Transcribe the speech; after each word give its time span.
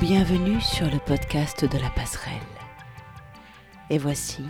Bienvenue 0.00 0.60
sur 0.60 0.88
le 0.88 1.00
podcast 1.00 1.64
de 1.64 1.76
la 1.76 1.90
passerelle. 1.90 2.32
Et 3.90 3.98
voici 3.98 4.44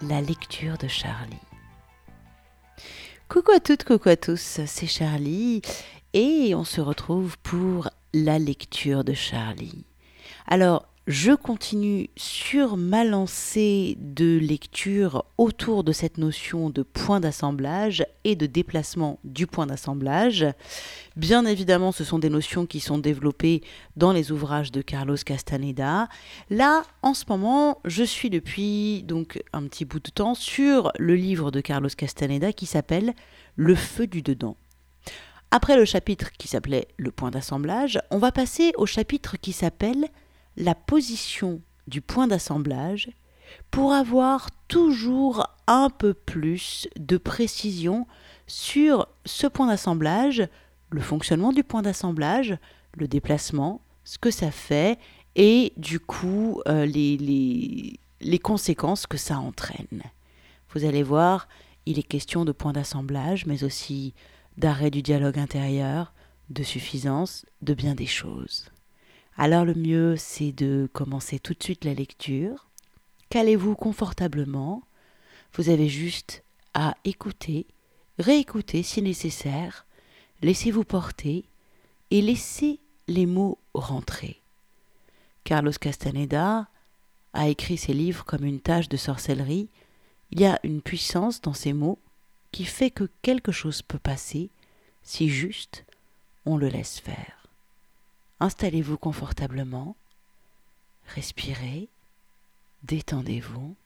la 0.00 0.22
lecture 0.22 0.78
de 0.78 0.88
Charlie. 0.88 1.36
Coucou 3.28 3.50
à 3.52 3.60
toutes, 3.60 3.84
coucou 3.84 4.08
à 4.08 4.16
tous, 4.16 4.60
c'est 4.64 4.86
Charlie 4.86 5.60
et 6.14 6.54
on 6.54 6.64
se 6.64 6.80
retrouve 6.80 7.36
pour 7.42 7.90
la 8.14 8.38
lecture 8.38 9.04
de 9.04 9.12
Charlie. 9.12 9.84
Alors, 10.46 10.88
je 11.06 11.32
continue 11.32 12.10
sur 12.16 12.76
ma 12.76 13.04
lancée 13.04 13.96
de 14.00 14.38
lecture 14.38 15.24
autour 15.38 15.82
de 15.82 15.92
cette 15.92 16.18
notion 16.18 16.70
de 16.70 16.82
point 16.82 17.20
d'assemblage 17.20 18.04
et 18.24 18.36
de 18.36 18.46
déplacement 18.46 19.18
du 19.24 19.46
point 19.46 19.66
d'assemblage. 19.66 20.46
Bien 21.16 21.46
évidemment, 21.46 21.90
ce 21.90 22.04
sont 22.04 22.18
des 22.18 22.28
notions 22.28 22.66
qui 22.66 22.80
sont 22.80 22.98
développées 22.98 23.62
dans 23.96 24.12
les 24.12 24.30
ouvrages 24.30 24.72
de 24.72 24.82
Carlos 24.82 25.16
Castaneda. 25.24 26.08
Là, 26.50 26.82
en 27.02 27.14
ce 27.14 27.24
moment, 27.28 27.80
je 27.84 28.04
suis 28.04 28.30
depuis 28.30 29.02
donc 29.02 29.42
un 29.52 29.64
petit 29.64 29.86
bout 29.86 30.00
de 30.00 30.10
temps 30.10 30.34
sur 30.34 30.92
le 30.98 31.16
livre 31.16 31.50
de 31.50 31.60
Carlos 31.60 31.88
Castaneda 31.96 32.52
qui 32.52 32.66
s'appelle 32.66 33.14
Le 33.56 33.74
feu 33.74 34.06
du 34.06 34.22
dedans. 34.22 34.56
Après 35.50 35.76
le 35.76 35.84
chapitre 35.84 36.30
qui 36.38 36.46
s'appelait 36.46 36.86
Le 36.98 37.10
point 37.10 37.30
d'assemblage, 37.30 37.98
on 38.10 38.18
va 38.18 38.30
passer 38.30 38.72
au 38.76 38.86
chapitre 38.86 39.36
qui 39.40 39.52
s'appelle 39.52 40.06
la 40.56 40.74
position 40.74 41.60
du 41.86 42.00
point 42.00 42.26
d'assemblage 42.26 43.10
pour 43.70 43.92
avoir 43.92 44.48
toujours 44.68 45.46
un 45.66 45.90
peu 45.90 46.14
plus 46.14 46.88
de 46.96 47.16
précision 47.16 48.06
sur 48.46 49.08
ce 49.24 49.46
point 49.46 49.66
d'assemblage, 49.66 50.48
le 50.90 51.00
fonctionnement 51.00 51.52
du 51.52 51.64
point 51.64 51.82
d'assemblage, 51.82 52.56
le 52.94 53.08
déplacement, 53.08 53.80
ce 54.04 54.18
que 54.18 54.30
ça 54.30 54.50
fait 54.50 54.98
et 55.36 55.72
du 55.76 56.00
coup 56.00 56.60
euh, 56.66 56.86
les, 56.86 57.16
les, 57.16 58.00
les 58.20 58.38
conséquences 58.38 59.06
que 59.06 59.16
ça 59.16 59.38
entraîne. 59.38 60.02
Vous 60.72 60.84
allez 60.84 61.02
voir, 61.02 61.48
il 61.86 61.98
est 61.98 62.04
question 62.04 62.44
de 62.44 62.52
point 62.52 62.72
d'assemblage, 62.72 63.46
mais 63.46 63.64
aussi 63.64 64.14
d'arrêt 64.56 64.90
du 64.90 65.02
dialogue 65.02 65.38
intérieur, 65.38 66.12
de 66.50 66.62
suffisance, 66.62 67.46
de 67.62 67.74
bien 67.74 67.94
des 67.94 68.06
choses. 68.06 68.69
Alors 69.36 69.64
le 69.64 69.74
mieux, 69.74 70.16
c'est 70.16 70.52
de 70.52 70.88
commencer 70.92 71.38
tout 71.38 71.54
de 71.54 71.62
suite 71.62 71.84
la 71.84 71.94
lecture. 71.94 72.68
Calez-vous 73.30 73.74
confortablement. 73.74 74.82
Vous 75.54 75.68
avez 75.68 75.88
juste 75.88 76.42
à 76.74 76.94
écouter, 77.04 77.66
réécouter 78.18 78.82
si 78.82 79.02
nécessaire. 79.02 79.86
Laissez-vous 80.42 80.84
porter 80.84 81.44
et 82.10 82.22
laissez 82.22 82.80
les 83.08 83.26
mots 83.26 83.58
rentrer. 83.74 84.40
Carlos 85.44 85.72
Castaneda 85.80 86.68
a 87.32 87.48
écrit 87.48 87.76
ses 87.76 87.94
livres 87.94 88.24
comme 88.24 88.44
une 88.44 88.60
tâche 88.60 88.88
de 88.88 88.96
sorcellerie. 88.96 89.68
Il 90.30 90.40
y 90.40 90.46
a 90.46 90.58
une 90.64 90.82
puissance 90.82 91.40
dans 91.40 91.54
ces 91.54 91.72
mots 91.72 91.98
qui 92.52 92.64
fait 92.64 92.90
que 92.90 93.08
quelque 93.22 93.52
chose 93.52 93.82
peut 93.82 93.98
passer 93.98 94.50
si 95.02 95.28
juste 95.28 95.84
on 96.46 96.56
le 96.56 96.68
laisse 96.68 97.00
faire. 97.00 97.39
Installez-vous 98.40 98.96
confortablement, 98.96 99.96
respirez, 101.08 101.88
détendez-vous 102.84 103.76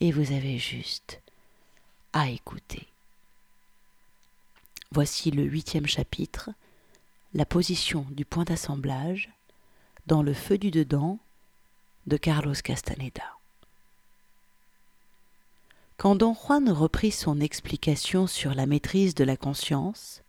et 0.00 0.10
vous 0.10 0.32
avez 0.32 0.58
juste 0.58 1.20
à 2.12 2.30
écouter. 2.30 2.88
Voici 4.90 5.30
le 5.30 5.44
huitième 5.44 5.86
chapitre, 5.86 6.50
la 7.32 7.46
position 7.46 8.06
du 8.10 8.24
point 8.24 8.44
d'assemblage 8.44 9.30
dans 10.06 10.22
le 10.22 10.34
feu 10.34 10.58
du 10.58 10.72
dedans 10.72 11.20
de 12.08 12.16
Carlos 12.16 12.54
Castaneda. 12.62 13.22
Quand 15.96 16.16
Don 16.16 16.34
Juan 16.34 16.70
reprit 16.70 17.12
son 17.12 17.40
explication 17.40 18.26
sur 18.26 18.52
la 18.52 18.66
maîtrise 18.66 19.14
de 19.14 19.22
la 19.22 19.36
conscience, 19.36 20.23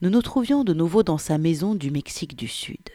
nous 0.00 0.10
nous 0.10 0.22
trouvions 0.22 0.62
de 0.62 0.72
nouveau 0.72 1.02
dans 1.02 1.18
sa 1.18 1.38
maison 1.38 1.74
du 1.74 1.90
Mexique 1.90 2.36
du 2.36 2.46
Sud. 2.46 2.90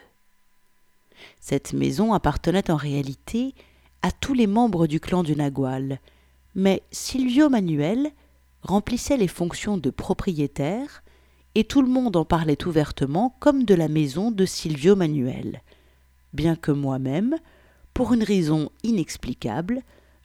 Cette 1.41 1.74
maison 1.74 2.14
appartenait 2.14 2.72
en 2.72 2.78
réalité 2.78 3.53
à 4.02 4.12
tous 4.12 4.34
les 4.34 4.47
membres 4.47 4.88
du 4.88 5.00
clan 5.00 5.24
du 5.24 5.36
Nagual, 5.36 6.00
mais 6.56 6.81
Silvio 6.91 7.50
Manuel 7.50 8.12
remplissait 8.62 9.18
les 9.18 9.28
fonctions 9.28 9.78
de 9.78 9.90
propriétaire 9.90 11.03
et 11.56 11.66
tout 11.66 11.81
le 11.81 11.90
monde 11.90 12.16
en 12.16 12.25
parlait 12.25 12.66
ouvertement 12.66 13.35
comme 13.40 13.66
de 13.66 13.75
la 13.75 13.90
maison 13.90 14.31
de 14.31 14.46
Silvio 14.46 14.96
Manuel, 14.96 15.62
bien 16.31 16.56
que 16.56 16.72
moi-même, 16.72 17.35
pour 17.94 18.14
une 18.14 18.24
raison 18.24 18.72
inexplicable, 18.84 19.81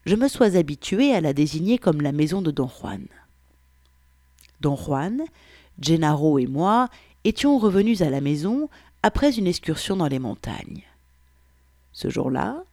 je 0.06 0.14
me 0.14 0.28
sois 0.28 0.56
habitué 0.56 1.12
à 1.12 1.20
la 1.20 1.32
désigner 1.32 1.78
comme 1.78 2.00
la 2.00 2.12
maison 2.12 2.40
de 2.40 2.50
Don 2.50 2.68
Juan. 2.68 3.06
Don 4.60 4.76
Juan 4.76 5.22
Gennaro 5.80 6.38
et 6.38 6.46
moi 6.46 6.88
étions 7.24 7.58
revenus 7.58 8.02
à 8.02 8.10
la 8.10 8.20
maison 8.20 8.68
après 9.02 9.36
une 9.38 9.46
excursion 9.46 9.96
dans 9.96 10.08
les 10.08 10.18
montagnes. 10.18 10.82
Ce 11.92 12.08
jour-là, 12.08 12.64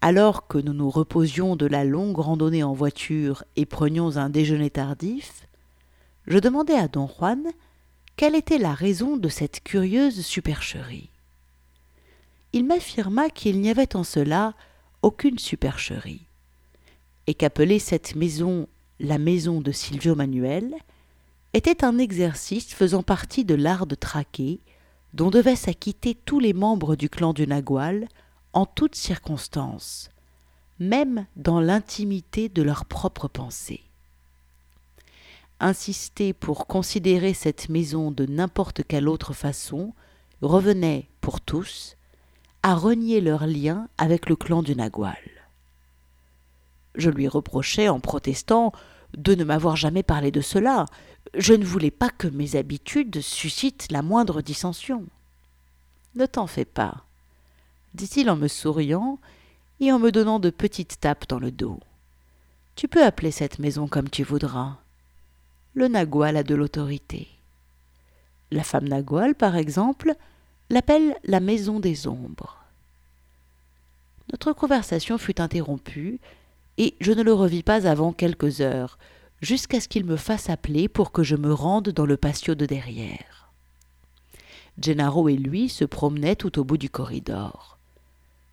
alors 0.00 0.46
que 0.46 0.58
nous 0.58 0.72
nous 0.72 0.90
reposions 0.90 1.56
de 1.56 1.66
la 1.66 1.84
longue 1.84 2.18
randonnée 2.18 2.62
en 2.62 2.72
voiture 2.72 3.44
et 3.56 3.66
prenions 3.66 4.16
un 4.16 4.30
déjeuner 4.30 4.70
tardif, 4.70 5.46
je 6.26 6.38
demandai 6.38 6.74
à 6.74 6.88
don 6.88 7.08
Juan 7.08 7.42
quelle 8.16 8.34
était 8.34 8.58
la 8.58 8.74
raison 8.74 9.16
de 9.16 9.28
cette 9.28 9.62
curieuse 9.62 10.24
supercherie. 10.24 11.10
Il 12.52 12.64
m'affirma 12.64 13.30
qu'il 13.30 13.60
n'y 13.60 13.70
avait 13.70 13.96
en 13.96 14.04
cela 14.04 14.54
aucune 15.02 15.38
supercherie, 15.38 16.26
et 17.26 17.34
qu'appeler 17.34 17.78
cette 17.78 18.14
maison 18.16 18.68
la 18.98 19.18
maison 19.18 19.60
de 19.60 19.72
Silvio 19.72 20.14
Manuel 20.14 20.74
était 21.54 21.84
un 21.84 21.98
exercice 21.98 22.72
faisant 22.72 23.02
partie 23.02 23.44
de 23.44 23.54
l'art 23.54 23.86
de 23.86 23.94
traquer, 23.94 24.60
dont 25.14 25.30
devaient 25.30 25.56
s'acquitter 25.56 26.14
tous 26.14 26.38
les 26.38 26.52
membres 26.52 26.94
du 26.94 27.08
clan 27.08 27.32
du 27.32 27.46
Nagual 27.46 28.08
en 28.52 28.66
toutes 28.66 28.94
circonstances, 28.94 30.10
même 30.78 31.26
dans 31.36 31.60
l'intimité 31.60 32.48
de 32.48 32.62
leurs 32.62 32.84
propres 32.84 33.28
pensées. 33.28 33.82
Insister 35.58 36.32
pour 36.32 36.66
considérer 36.66 37.34
cette 37.34 37.68
maison 37.68 38.10
de 38.10 38.24
n'importe 38.24 38.82
quelle 38.86 39.08
autre 39.08 39.32
façon 39.32 39.92
revenait, 40.40 41.08
pour 41.20 41.40
tous, 41.40 41.96
à 42.62 42.74
renier 42.74 43.20
leur 43.20 43.46
lien 43.46 43.88
avec 43.98 44.28
le 44.28 44.36
clan 44.36 44.62
du 44.62 44.74
Nagual. 44.74 45.18
Je 46.94 47.10
lui 47.10 47.28
reprochais 47.28 47.88
en 47.88 48.00
protestant 48.00 48.72
de 49.16 49.34
ne 49.34 49.44
m'avoir 49.44 49.76
jamais 49.76 50.02
parlé 50.02 50.30
de 50.30 50.40
cela, 50.40 50.86
je 51.34 51.54
ne 51.54 51.64
voulais 51.64 51.90
pas 51.90 52.10
que 52.10 52.28
mes 52.28 52.56
habitudes 52.56 53.20
suscitent 53.20 53.90
la 53.90 54.02
moindre 54.02 54.42
dissension. 54.42 55.04
Ne 56.14 56.26
t'en 56.26 56.46
fais 56.46 56.64
pas, 56.64 57.04
dit-il 57.94 58.30
en 58.30 58.36
me 58.36 58.48
souriant 58.48 59.18
et 59.80 59.92
en 59.92 59.98
me 59.98 60.10
donnant 60.10 60.40
de 60.40 60.50
petites 60.50 61.00
tapes 61.00 61.28
dans 61.28 61.38
le 61.38 61.50
dos. 61.50 61.80
Tu 62.76 62.88
peux 62.88 63.04
appeler 63.04 63.30
cette 63.30 63.58
maison 63.58 63.88
comme 63.88 64.10
tu 64.10 64.24
voudras. 64.24 64.78
Le 65.74 65.88
Nagual 65.88 66.36
a 66.36 66.42
de 66.42 66.54
l'autorité. 66.54 67.28
La 68.50 68.64
femme 68.64 68.88
Nagual, 68.88 69.34
par 69.34 69.56
exemple, 69.56 70.14
l'appelle 70.68 71.16
la 71.24 71.40
maison 71.40 71.78
des 71.78 72.06
ombres. 72.06 72.58
Notre 74.32 74.52
conversation 74.52 75.18
fut 75.18 75.40
interrompue, 75.40 76.20
et 76.78 76.94
je 77.00 77.12
ne 77.12 77.22
le 77.22 77.32
revis 77.32 77.62
pas 77.62 77.86
avant 77.86 78.12
quelques 78.12 78.60
heures, 78.60 78.98
jusqu'à 79.40 79.80
ce 79.80 79.88
qu'il 79.88 80.04
me 80.04 80.16
fasse 80.16 80.50
appeler 80.50 80.88
pour 80.88 81.12
que 81.12 81.22
je 81.22 81.36
me 81.36 81.52
rende 81.52 81.90
dans 81.90 82.06
le 82.06 82.16
patio 82.16 82.54
de 82.54 82.66
derrière. 82.66 83.50
Gennaro 84.78 85.28
et 85.28 85.36
lui 85.36 85.68
se 85.68 85.84
promenaient 85.84 86.36
tout 86.36 86.58
au 86.58 86.64
bout 86.64 86.78
du 86.78 86.90
corridor. 86.90 87.78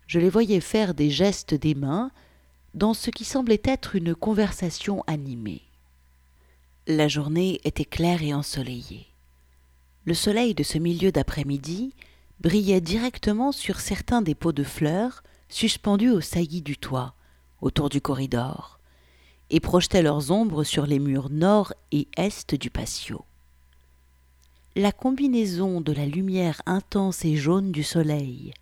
Je 0.06 0.18
les 0.18 0.30
voyais 0.30 0.60
faire 0.60 0.94
des 0.94 1.10
gestes 1.10 1.54
des 1.54 1.74
mains 1.74 2.10
dans 2.74 2.94
ce 2.94 3.10
qui 3.10 3.24
semblait 3.24 3.62
être 3.64 3.96
une 3.96 4.14
conversation 4.14 5.04
animée. 5.06 5.62
La 6.86 7.08
journée 7.08 7.60
était 7.64 7.84
claire 7.84 8.22
et 8.22 8.32
ensoleillée. 8.32 9.06
Le 10.04 10.14
soleil 10.14 10.54
de 10.54 10.62
ce 10.62 10.78
milieu 10.78 11.12
d'après-midi 11.12 11.92
brillait 12.40 12.80
directement 12.80 13.52
sur 13.52 13.80
certains 13.80 14.22
des 14.22 14.34
pots 14.34 14.52
de 14.52 14.64
fleurs 14.64 15.22
suspendus 15.50 16.10
aux 16.10 16.20
saillies 16.20 16.62
du 16.62 16.78
toit, 16.78 17.14
autour 17.60 17.88
du 17.90 18.00
corridor 18.00 18.77
et 19.50 19.60
projetaient 19.60 20.02
leurs 20.02 20.30
ombres 20.30 20.64
sur 20.64 20.86
les 20.86 20.98
murs 20.98 21.30
nord 21.30 21.72
et 21.92 22.08
est 22.16 22.54
du 22.54 22.70
patio. 22.70 23.24
La 24.76 24.92
combinaison 24.92 25.80
de 25.80 25.92
la 25.92 26.06
lumière 26.06 26.62
intense 26.66 27.24
et 27.24 27.36
jaune 27.36 27.72
du 27.72 27.82
soleil, 27.82 28.52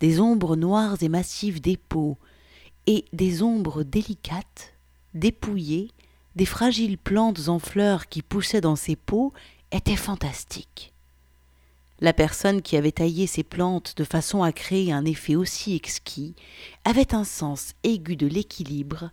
des 0.00 0.20
ombres 0.20 0.56
noires 0.56 0.96
et 1.02 1.08
massives 1.08 1.60
des 1.60 1.76
pots, 1.76 2.16
et 2.86 3.04
des 3.12 3.42
ombres 3.42 3.82
délicates, 3.82 4.74
dépouillées, 5.14 5.90
des 6.36 6.46
fragiles 6.46 6.98
plantes 6.98 7.48
en 7.48 7.58
fleurs 7.58 8.08
qui 8.08 8.22
poussaient 8.22 8.60
dans 8.60 8.76
ces 8.76 8.96
pots 8.96 9.32
était 9.70 9.96
fantastique. 9.96 10.92
La 12.00 12.12
personne 12.12 12.62
qui 12.62 12.76
avait 12.76 12.90
taillé 12.90 13.26
ces 13.26 13.44
plantes 13.44 13.94
de 13.96 14.04
façon 14.04 14.42
à 14.42 14.50
créer 14.50 14.92
un 14.92 15.04
effet 15.04 15.36
aussi 15.36 15.76
exquis 15.76 16.34
avait 16.84 17.14
un 17.14 17.22
sens 17.22 17.74
aigu 17.84 18.16
de 18.16 18.26
l'équilibre 18.26 19.10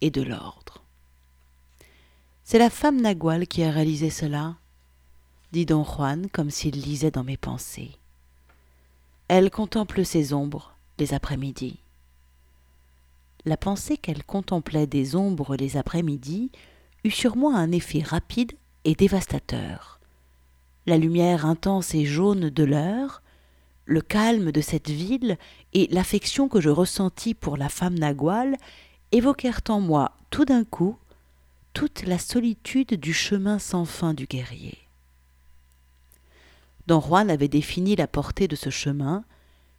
et 0.00 0.10
de 0.10 0.22
l'ordre. 0.22 0.82
C'est 2.44 2.58
la 2.58 2.70
femme 2.70 3.00
Nagual 3.00 3.46
qui 3.46 3.62
a 3.62 3.70
réalisé 3.70 4.10
cela, 4.10 4.56
dit 5.52 5.66
don 5.66 5.84
Juan 5.84 6.28
comme 6.30 6.50
s'il 6.50 6.80
lisait 6.80 7.10
dans 7.10 7.24
mes 7.24 7.36
pensées. 7.36 7.92
Elle 9.28 9.50
contemple 9.50 10.04
ses 10.04 10.32
ombres 10.32 10.74
les 10.98 11.14
après-midi. 11.14 11.78
La 13.44 13.56
pensée 13.56 13.96
qu'elle 13.96 14.24
contemplait 14.24 14.86
des 14.86 15.14
ombres 15.16 15.56
les 15.56 15.76
après-midi 15.76 16.50
eut 17.04 17.10
sur 17.10 17.36
moi 17.36 17.54
un 17.54 17.72
effet 17.72 18.02
rapide 18.02 18.52
et 18.84 18.94
dévastateur 18.94 19.98
la 20.88 20.96
lumière 20.96 21.44
intense 21.44 21.94
et 21.94 22.06
jaune 22.06 22.48
de 22.48 22.64
l'heure, 22.64 23.22
le 23.84 24.00
calme 24.00 24.52
de 24.52 24.60
cette 24.62 24.88
ville 24.88 25.36
et 25.74 25.86
l'affection 25.90 26.48
que 26.48 26.60
je 26.60 26.70
ressentis 26.70 27.34
pour 27.34 27.56
la 27.56 27.68
femme 27.68 27.98
naguale 27.98 28.56
évoquèrent 29.12 29.62
en 29.68 29.80
moi 29.80 30.12
tout 30.30 30.44
d'un 30.44 30.64
coup 30.64 30.96
toute 31.72 32.02
la 32.02 32.18
solitude 32.18 32.94
du 32.94 33.12
chemin 33.12 33.58
sans 33.58 33.84
fin 33.84 34.14
du 34.14 34.26
guerrier. 34.26 34.78
Don 36.86 37.00
Juan 37.00 37.30
avait 37.30 37.48
défini 37.48 37.96
la 37.96 38.06
portée 38.06 38.48
de 38.48 38.56
ce 38.56 38.70
chemin 38.70 39.24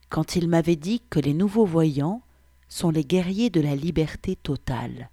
quand 0.09 0.35
il 0.35 0.47
m'avait 0.47 0.75
dit 0.75 1.01
que 1.09 1.19
les 1.19 1.33
nouveaux 1.33 1.65
voyants 1.65 2.21
sont 2.67 2.89
les 2.89 3.03
guerriers 3.03 3.49
de 3.49 3.61
la 3.61 3.75
liberté 3.75 4.35
totale, 4.35 5.09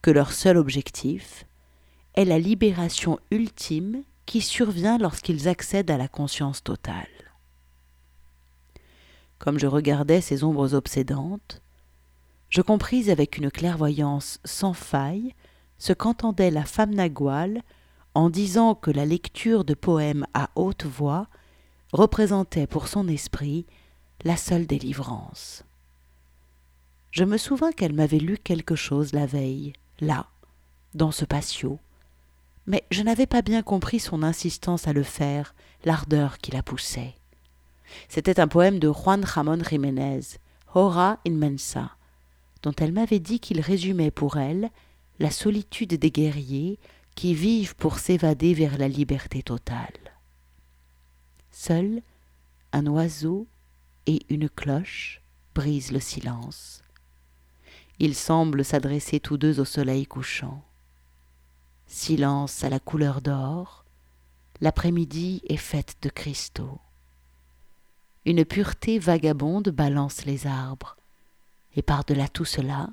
que 0.00 0.10
leur 0.10 0.32
seul 0.32 0.56
objectif 0.56 1.44
est 2.14 2.24
la 2.24 2.38
libération 2.38 3.18
ultime 3.30 4.02
qui 4.26 4.40
survient 4.40 4.98
lorsqu'ils 4.98 5.48
accèdent 5.48 5.90
à 5.90 5.98
la 5.98 6.08
conscience 6.08 6.62
totale. 6.62 7.08
Comme 9.38 9.58
je 9.58 9.66
regardais 9.66 10.20
ces 10.20 10.44
ombres 10.44 10.74
obsédantes, 10.74 11.61
je 12.52 12.60
compris 12.60 13.10
avec 13.10 13.38
une 13.38 13.50
clairvoyance 13.50 14.38
sans 14.44 14.74
faille 14.74 15.34
ce 15.78 15.94
qu'entendait 15.94 16.50
la 16.50 16.66
femme 16.66 16.94
naguale 16.94 17.62
en 18.14 18.28
disant 18.28 18.74
que 18.74 18.90
la 18.90 19.06
lecture 19.06 19.64
de 19.64 19.72
poèmes 19.72 20.26
à 20.34 20.50
haute 20.54 20.84
voix 20.84 21.28
représentait 21.94 22.66
pour 22.66 22.88
son 22.88 23.08
esprit 23.08 23.64
la 24.24 24.36
seule 24.36 24.66
délivrance. 24.66 25.64
Je 27.10 27.24
me 27.24 27.38
souvins 27.38 27.72
qu'elle 27.72 27.94
m'avait 27.94 28.18
lu 28.18 28.36
quelque 28.36 28.76
chose 28.76 29.14
la 29.14 29.24
veille, 29.24 29.72
là, 30.00 30.26
dans 30.92 31.10
ce 31.10 31.24
patio, 31.24 31.78
mais 32.66 32.84
je 32.90 33.02
n'avais 33.02 33.26
pas 33.26 33.40
bien 33.40 33.62
compris 33.62 33.98
son 33.98 34.22
insistance 34.22 34.86
à 34.86 34.92
le 34.92 35.02
faire, 35.02 35.54
l'ardeur 35.86 36.36
qui 36.36 36.50
la 36.50 36.62
poussait. 36.62 37.14
C'était 38.10 38.40
un 38.40 38.48
poème 38.48 38.78
de 38.78 38.92
Juan 38.92 39.24
Ramón 39.24 39.64
Jiménez, 39.64 40.20
Hora 40.74 41.18
Inmensa, 41.26 41.96
dont 42.62 42.74
elle 42.78 42.92
m'avait 42.92 43.18
dit 43.18 43.40
qu'il 43.40 43.60
résumait 43.60 44.10
pour 44.10 44.36
elle 44.36 44.70
la 45.18 45.30
solitude 45.30 45.94
des 45.94 46.10
guerriers 46.10 46.78
qui 47.14 47.34
vivent 47.34 47.76
pour 47.76 47.98
s'évader 47.98 48.54
vers 48.54 48.78
la 48.78 48.88
liberté 48.88 49.42
totale. 49.42 49.98
Seul 51.50 52.02
un 52.72 52.86
oiseau 52.86 53.46
et 54.06 54.20
une 54.30 54.48
cloche 54.48 55.20
brisent 55.54 55.92
le 55.92 56.00
silence. 56.00 56.82
Ils 57.98 58.14
semblent 58.14 58.64
s'adresser 58.64 59.20
tous 59.20 59.36
deux 59.36 59.60
au 59.60 59.64
soleil 59.64 60.06
couchant 60.06 60.64
silence 61.92 62.64
à 62.64 62.68
la 62.68 62.80
couleur 62.80 63.20
d'or, 63.20 63.84
l'après-midi 64.60 65.42
est 65.46 65.56
faite 65.56 65.96
de 66.02 66.08
cristaux. 66.08 66.80
Une 68.24 68.44
pureté 68.44 68.98
vagabonde 68.98 69.68
balance 69.68 70.24
les 70.24 70.46
arbres, 70.46 70.96
et 71.76 71.82
par-delà 71.82 72.28
tout 72.28 72.44
cela, 72.44 72.88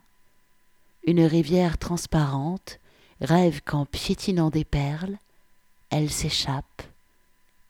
une 1.06 1.24
rivière 1.24 1.78
transparente 1.78 2.80
rêve 3.22 3.62
qu'en 3.64 3.86
piétinant 3.86 4.50
des 4.50 4.66
perles, 4.66 5.18
elle 5.90 6.10
s'échappe 6.10 6.84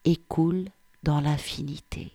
et 0.06 0.16
coule 0.16 0.66
dans 1.04 1.22
l'infinité. 1.22 2.12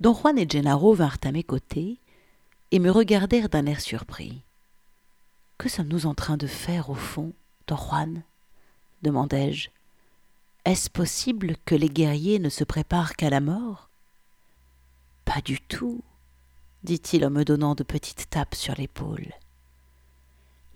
Don 0.00 0.14
Juan 0.14 0.38
et 0.38 0.48
Gennaro 0.48 0.94
vinrent 0.94 1.18
à 1.24 1.32
mes 1.32 1.42
côtés 1.42 1.98
et 2.70 2.78
me 2.78 2.90
regardèrent 2.90 3.48
d'un 3.48 3.66
air 3.66 3.80
surpris. 3.80 4.42
Que 5.56 5.68
sommes-nous 5.68 6.06
en 6.06 6.14
train 6.14 6.36
de 6.36 6.46
faire 6.46 6.90
au 6.90 6.94
fond, 6.94 7.32
Don 7.66 7.76
Juan? 7.76 8.22
demandai-je. 9.02 9.70
Est-ce 10.64 10.90
possible 10.90 11.56
que 11.64 11.74
les 11.74 11.88
guerriers 11.88 12.38
ne 12.38 12.48
se 12.48 12.64
préparent 12.64 13.14
qu'à 13.14 13.30
la 13.30 13.40
mort? 13.40 13.87
Pas 15.28 15.42
du 15.42 15.60
tout, 15.60 16.02
dit-il 16.84 17.22
en 17.22 17.28
me 17.28 17.44
donnant 17.44 17.74
de 17.74 17.82
petites 17.82 18.30
tapes 18.30 18.54
sur 18.54 18.74
l'épaule. 18.76 19.34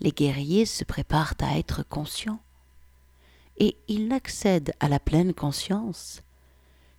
Les 0.00 0.10
guerriers 0.10 0.66
se 0.66 0.84
préparent 0.84 1.32
à 1.40 1.56
être 1.56 1.82
conscients, 1.82 2.43
et 3.56 3.78
ils 3.88 4.08
n'accèdent 4.08 4.75
à 4.78 4.90
la 4.90 5.00
pleine 5.00 5.32
conscience 5.32 6.20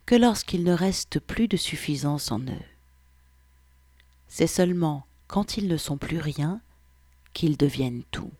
que 0.07 0.15
lorsqu'il 0.15 0.63
ne 0.63 0.73
reste 0.73 1.19
plus 1.19 1.47
de 1.47 1.55
suffisance 1.55 2.31
en 2.31 2.39
eux. 2.39 2.65
C'est 4.27 4.47
seulement 4.47 5.05
quand 5.27 5.55
ils 5.55 5.67
ne 5.67 5.77
sont 5.77 5.99
plus 5.99 6.17
rien 6.17 6.59
qu'ils 7.33 7.55
deviennent 7.55 8.03
tout. 8.09 8.31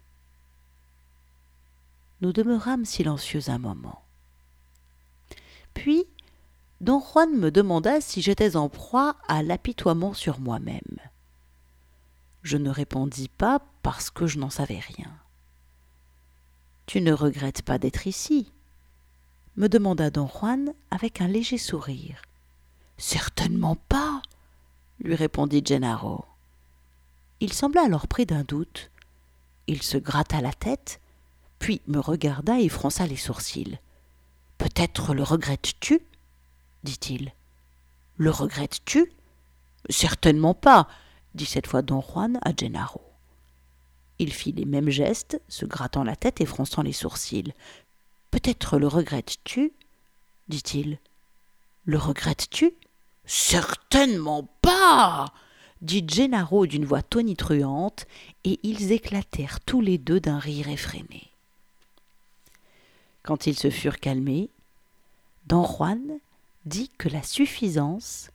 Nous 2.21 2.33
demeurâmes 2.33 2.86
silencieux 2.86 3.48
un 3.51 3.59
moment. 3.59 4.01
Puis, 5.75 6.07
don 6.83 7.00
Juan 7.00 7.33
me 7.33 7.50
demanda 7.50 8.01
si 8.01 8.21
j'étais 8.21 8.57
en 8.57 8.68
proie 8.68 9.15
à 9.30 9.41
l'apitoiement 9.41 10.13
sur 10.13 10.41
moi-même. 10.41 10.97
Je 12.41 12.57
ne 12.57 12.69
répondis 12.69 13.30
pas 13.30 13.62
parce 13.83 14.09
que 14.09 14.27
je 14.27 14.38
n'en 14.38 14.50
savais 14.50 14.80
rien. 14.80 15.09
Tu 16.85 17.00
ne 17.00 17.13
regrettes 17.13 17.62
pas 17.62 17.77
d'être 17.80 18.06
ici? 18.06 18.51
me 19.56 19.69
demanda 19.69 20.09
don 20.09 20.27
Juan 20.27 20.74
avec 20.91 21.21
un 21.21 21.27
léger 21.27 21.57
sourire. 21.57 22.21
Certainement 22.97 23.77
pas, 23.88 24.21
lui 25.00 25.15
répondit 25.15 25.63
Gennaro. 25.63 26.25
Il 27.39 27.53
sembla 27.53 27.83
alors 27.83 28.07
pris 28.07 28.25
d'un 28.25 28.44
doute. 28.44 28.91
Il 29.68 29.83
se 29.83 29.97
gratta 29.97 30.41
la 30.41 30.51
tête, 30.51 30.99
puis 31.59 31.81
me 31.87 31.99
regarda 31.99 32.59
et 32.59 32.68
fronça 32.68 33.07
les 33.07 33.16
sourcils. 33.16 33.80
Peut-être 34.57 35.13
le 35.13 35.23
regrettes-tu? 35.23 36.02
Dit-il. 36.83 37.33
Le 38.18 38.30
regrettes-tu? 38.30 39.11
Certainement 39.90 40.54
pas, 40.54 40.87
dit 41.35 41.45
cette 41.45 41.68
fois 41.68 41.81
don 41.81 42.02
Juan 42.02 42.40
à 42.44 42.56
Gennaro. 42.56 43.02
Il 44.19 44.31
fit 44.31 44.52
les 44.52 44.66
mêmes 44.66 44.90
gestes, 44.90 45.42
se 45.47 45.66
grattant 45.66 46.04
la 46.04 46.16
tête 46.16 46.40
et 46.40 46.45
fronçant 46.45 46.81
les 46.81 46.94
sourcils. 46.94 47.54
Peut-être 48.31 48.78
le 48.78 48.87
regrettes-tu? 48.87 49.73
dit-il. 50.47 50.99
Le 51.85 51.97
regrettes-tu? 51.97 52.73
Certainement 53.25 54.47
pas 54.61 55.33
dit 55.81 56.06
Gennaro 56.07 56.66
d'une 56.66 56.85
voix 56.85 57.02
tonitruante, 57.02 58.07
et 58.45 58.59
ils 58.63 58.94
éclatèrent 58.94 59.59
tous 59.59 59.81
les 59.81 59.97
deux 59.97 60.21
d'un 60.21 60.40
rire 60.40 60.69
effréné. 60.69 61.30
Quand 63.21 63.47
ils 63.47 63.57
se 63.57 63.69
furent 63.69 63.99
calmés, 63.99 64.49
Don 65.45 65.66
Juan 65.66 66.02
dit 66.66 66.90
que 66.98 67.10
la 67.10 67.24
suffisance 67.24 68.30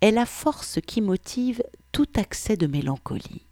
est 0.00 0.10
la 0.10 0.26
force 0.26 0.78
qui 0.86 1.00
motive 1.00 1.62
tout 1.92 2.08
accès 2.16 2.56
de 2.56 2.66
mélancolie. 2.66 3.46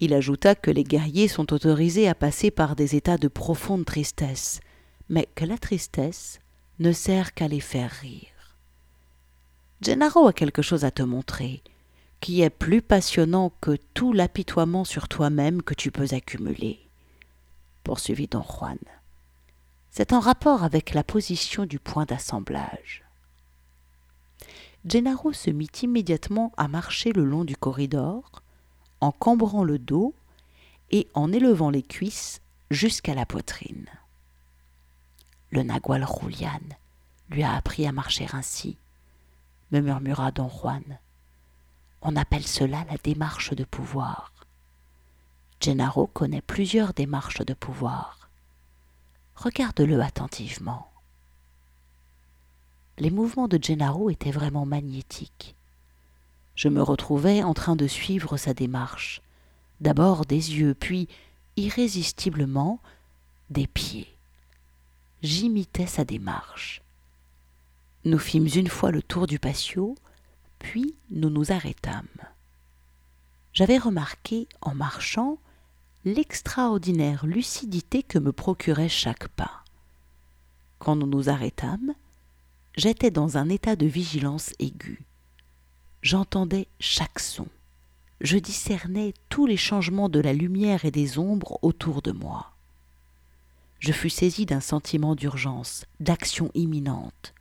Il 0.00 0.14
ajouta 0.14 0.54
que 0.54 0.70
les 0.70 0.84
guerriers 0.84 1.28
sont 1.28 1.52
autorisés 1.52 2.08
à 2.08 2.14
passer 2.14 2.50
par 2.50 2.74
des 2.74 2.96
états 2.96 3.18
de 3.18 3.28
profonde 3.28 3.84
tristesse, 3.84 4.60
mais 5.08 5.28
que 5.34 5.44
la 5.44 5.58
tristesse 5.58 6.40
ne 6.78 6.92
sert 6.92 7.34
qu'à 7.34 7.48
les 7.48 7.60
faire 7.60 7.90
rire. 7.90 8.56
Gennaro 9.80 10.26
a 10.26 10.32
quelque 10.32 10.62
chose 10.62 10.84
à 10.84 10.90
te 10.90 11.02
montrer, 11.02 11.62
qui 12.20 12.42
est 12.42 12.50
plus 12.50 12.82
passionnant 12.82 13.52
que 13.60 13.76
tout 13.94 14.12
l'apitoiement 14.12 14.84
sur 14.84 15.08
toi-même 15.08 15.62
que 15.62 15.74
tu 15.74 15.90
peux 15.90 16.06
accumuler, 16.12 16.80
poursuivit 17.82 18.28
don 18.28 18.42
Juan. 18.42 18.78
C'est 19.94 20.14
en 20.14 20.20
rapport 20.20 20.64
avec 20.64 20.94
la 20.94 21.04
position 21.04 21.66
du 21.66 21.78
point 21.78 22.06
d'assemblage. 22.06 23.04
Gennaro 24.86 25.34
se 25.34 25.50
mit 25.50 25.68
immédiatement 25.82 26.50
à 26.56 26.66
marcher 26.66 27.12
le 27.12 27.26
long 27.26 27.44
du 27.44 27.58
corridor, 27.58 28.42
en 29.02 29.12
cambrant 29.12 29.64
le 29.64 29.78
dos 29.78 30.14
et 30.92 31.08
en 31.12 31.30
élevant 31.30 31.68
les 31.68 31.82
cuisses 31.82 32.40
jusqu'à 32.70 33.14
la 33.14 33.26
poitrine. 33.26 33.86
Le 35.50 35.62
nagual 35.62 36.06
Julian 36.22 36.62
lui 37.28 37.42
a 37.42 37.54
appris 37.54 37.86
à 37.86 37.92
marcher 37.92 38.26
ainsi, 38.32 38.78
me 39.72 39.80
murmura 39.80 40.30
don 40.30 40.48
Juan. 40.48 41.00
On 42.00 42.16
appelle 42.16 42.46
cela 42.46 42.86
la 42.90 42.96
démarche 42.96 43.52
de 43.52 43.64
pouvoir. 43.64 44.32
Gennaro 45.60 46.06
connaît 46.06 46.40
plusieurs 46.40 46.94
démarches 46.94 47.42
de 47.42 47.52
pouvoir. 47.52 48.21
Regarde-le 49.42 50.00
attentivement. 50.00 50.88
Les 52.98 53.10
mouvements 53.10 53.48
de 53.48 53.58
Gennaro 53.60 54.08
étaient 54.08 54.30
vraiment 54.30 54.66
magnétiques. 54.66 55.56
Je 56.54 56.68
me 56.68 56.80
retrouvais 56.80 57.42
en 57.42 57.52
train 57.52 57.74
de 57.74 57.88
suivre 57.88 58.36
sa 58.36 58.54
démarche, 58.54 59.20
d'abord 59.80 60.26
des 60.26 60.54
yeux, 60.54 60.74
puis, 60.74 61.08
irrésistiblement, 61.56 62.78
des 63.50 63.66
pieds. 63.66 64.16
J'imitais 65.24 65.88
sa 65.88 66.04
démarche. 66.04 66.80
Nous 68.04 68.20
fîmes 68.20 68.48
une 68.54 68.68
fois 68.68 68.92
le 68.92 69.02
tour 69.02 69.26
du 69.26 69.40
patio, 69.40 69.96
puis 70.60 70.94
nous 71.10 71.30
nous 71.30 71.50
arrêtâmes. 71.50 72.06
J'avais 73.54 73.78
remarqué, 73.78 74.46
en 74.60 74.76
marchant, 74.76 75.38
l'extraordinaire 76.04 77.26
lucidité 77.26 78.02
que 78.02 78.18
me 78.18 78.32
procurait 78.32 78.88
chaque 78.88 79.28
pas. 79.28 79.62
Quand 80.80 80.96
nous 80.96 81.06
nous 81.06 81.28
arrêtâmes, 81.28 81.94
j'étais 82.76 83.12
dans 83.12 83.36
un 83.36 83.48
état 83.48 83.76
de 83.76 83.86
vigilance 83.86 84.52
aiguë. 84.58 85.04
J'entendais 86.02 86.66
chaque 86.80 87.20
son. 87.20 87.46
Je 88.20 88.36
discernais 88.36 89.14
tous 89.28 89.46
les 89.46 89.56
changements 89.56 90.08
de 90.08 90.18
la 90.18 90.32
lumière 90.32 90.84
et 90.84 90.90
des 90.90 91.18
ombres 91.18 91.58
autour 91.62 92.02
de 92.02 92.10
moi. 92.10 92.50
Je 93.78 93.92
fus 93.92 94.10
saisi 94.10 94.44
d'un 94.44 94.60
sentiment 94.60 95.14
d'urgence, 95.14 95.84
d'action 96.00 96.50
imminente. 96.54 97.32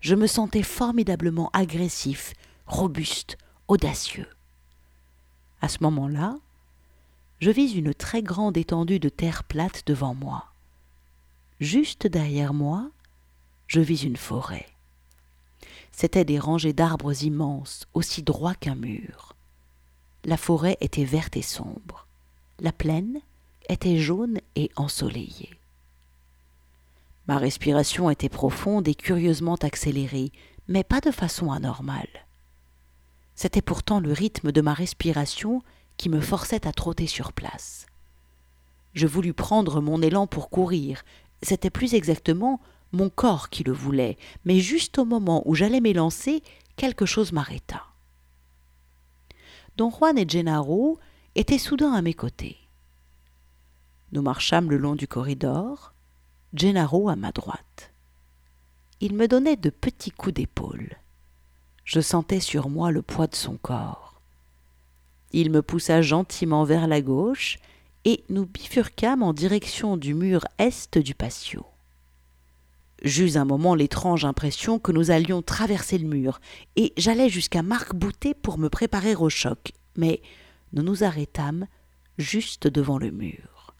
Je 0.00 0.14
me 0.14 0.26
sentais 0.26 0.62
formidablement 0.62 1.48
agressif, 1.54 2.34
robuste, 2.66 3.38
audacieux. 3.68 4.28
À 5.62 5.68
ce 5.68 5.82
moment-là, 5.82 6.36
je 7.44 7.50
vis 7.50 7.74
une 7.74 7.92
très 7.92 8.22
grande 8.22 8.56
étendue 8.56 8.98
de 8.98 9.10
terre 9.10 9.44
plate 9.44 9.82
devant 9.84 10.14
moi. 10.14 10.46
Juste 11.60 12.06
derrière 12.06 12.54
moi, 12.54 12.88
je 13.66 13.80
vis 13.80 14.02
une 14.02 14.16
forêt. 14.16 14.66
C'étaient 15.92 16.24
des 16.24 16.38
rangées 16.38 16.72
d'arbres 16.72 17.22
immenses, 17.22 17.86
aussi 17.92 18.22
droits 18.22 18.54
qu'un 18.54 18.76
mur. 18.76 19.36
La 20.24 20.38
forêt 20.38 20.78
était 20.80 21.04
verte 21.04 21.36
et 21.36 21.42
sombre. 21.42 22.06
La 22.60 22.72
plaine 22.72 23.20
était 23.68 23.98
jaune 23.98 24.40
et 24.56 24.70
ensoleillée. 24.76 25.50
Ma 27.28 27.36
respiration 27.36 28.08
était 28.08 28.30
profonde 28.30 28.88
et 28.88 28.94
curieusement 28.94 29.56
accélérée, 29.56 30.32
mais 30.66 30.82
pas 30.82 31.02
de 31.02 31.10
façon 31.10 31.52
anormale. 31.52 32.24
C'était 33.34 33.60
pourtant 33.60 34.00
le 34.00 34.14
rythme 34.14 34.50
de 34.50 34.62
ma 34.62 34.72
respiration 34.72 35.62
qui 35.96 36.08
me 36.08 36.20
forçait 36.20 36.66
à 36.66 36.72
trotter 36.72 37.06
sur 37.06 37.32
place. 37.32 37.86
Je 38.94 39.06
voulus 39.06 39.34
prendre 39.34 39.80
mon 39.80 40.00
élan 40.02 40.26
pour 40.26 40.50
courir. 40.50 41.04
C'était 41.42 41.70
plus 41.70 41.94
exactement 41.94 42.60
mon 42.92 43.10
corps 43.10 43.50
qui 43.50 43.64
le 43.64 43.72
voulait, 43.72 44.16
mais 44.44 44.60
juste 44.60 44.98
au 44.98 45.04
moment 45.04 45.42
où 45.46 45.54
j'allais 45.54 45.80
m'élancer, 45.80 46.42
quelque 46.76 47.06
chose 47.06 47.32
m'arrêta. 47.32 47.82
Don 49.76 49.90
Juan 49.90 50.16
et 50.16 50.28
Gennaro 50.28 50.98
étaient 51.34 51.58
soudain 51.58 51.92
à 51.92 52.02
mes 52.02 52.14
côtés. 52.14 52.56
Nous 54.12 54.22
marchâmes 54.22 54.70
le 54.70 54.76
long 54.76 54.94
du 54.94 55.08
corridor, 55.08 55.92
Gennaro 56.54 57.08
à 57.08 57.16
ma 57.16 57.32
droite. 57.32 57.92
Il 59.00 59.14
me 59.14 59.26
donnait 59.26 59.56
de 59.56 59.70
petits 59.70 60.12
coups 60.12 60.34
d'épaule. 60.34 60.96
Je 61.84 62.00
sentais 62.00 62.38
sur 62.38 62.68
moi 62.70 62.92
le 62.92 63.02
poids 63.02 63.26
de 63.26 63.34
son 63.34 63.56
corps. 63.56 64.13
Il 65.36 65.50
me 65.50 65.62
poussa 65.62 66.00
gentiment 66.00 66.62
vers 66.62 66.86
la 66.86 67.00
gauche, 67.00 67.58
et 68.04 68.22
nous 68.28 68.46
bifurquâmes 68.46 69.24
en 69.24 69.32
direction 69.32 69.96
du 69.96 70.14
mur 70.14 70.46
est 70.58 70.96
du 70.96 71.12
patio. 71.12 71.66
J'eus 73.02 73.36
un 73.36 73.44
moment 73.44 73.74
l'étrange 73.74 74.24
impression 74.24 74.78
que 74.78 74.92
nous 74.92 75.10
allions 75.10 75.42
traverser 75.42 75.98
le 75.98 76.06
mur, 76.06 76.40
et 76.76 76.92
j'allais 76.96 77.28
jusqu'à 77.28 77.62
m'arc-bouter 77.62 78.32
pour 78.32 78.58
me 78.58 78.68
préparer 78.68 79.16
au 79.16 79.28
choc, 79.28 79.72
mais 79.96 80.22
nous 80.72 80.84
nous 80.84 81.02
arrêtâmes 81.02 81.66
juste 82.16 82.68
devant 82.68 82.98
le 82.98 83.10
mur. 83.10 83.74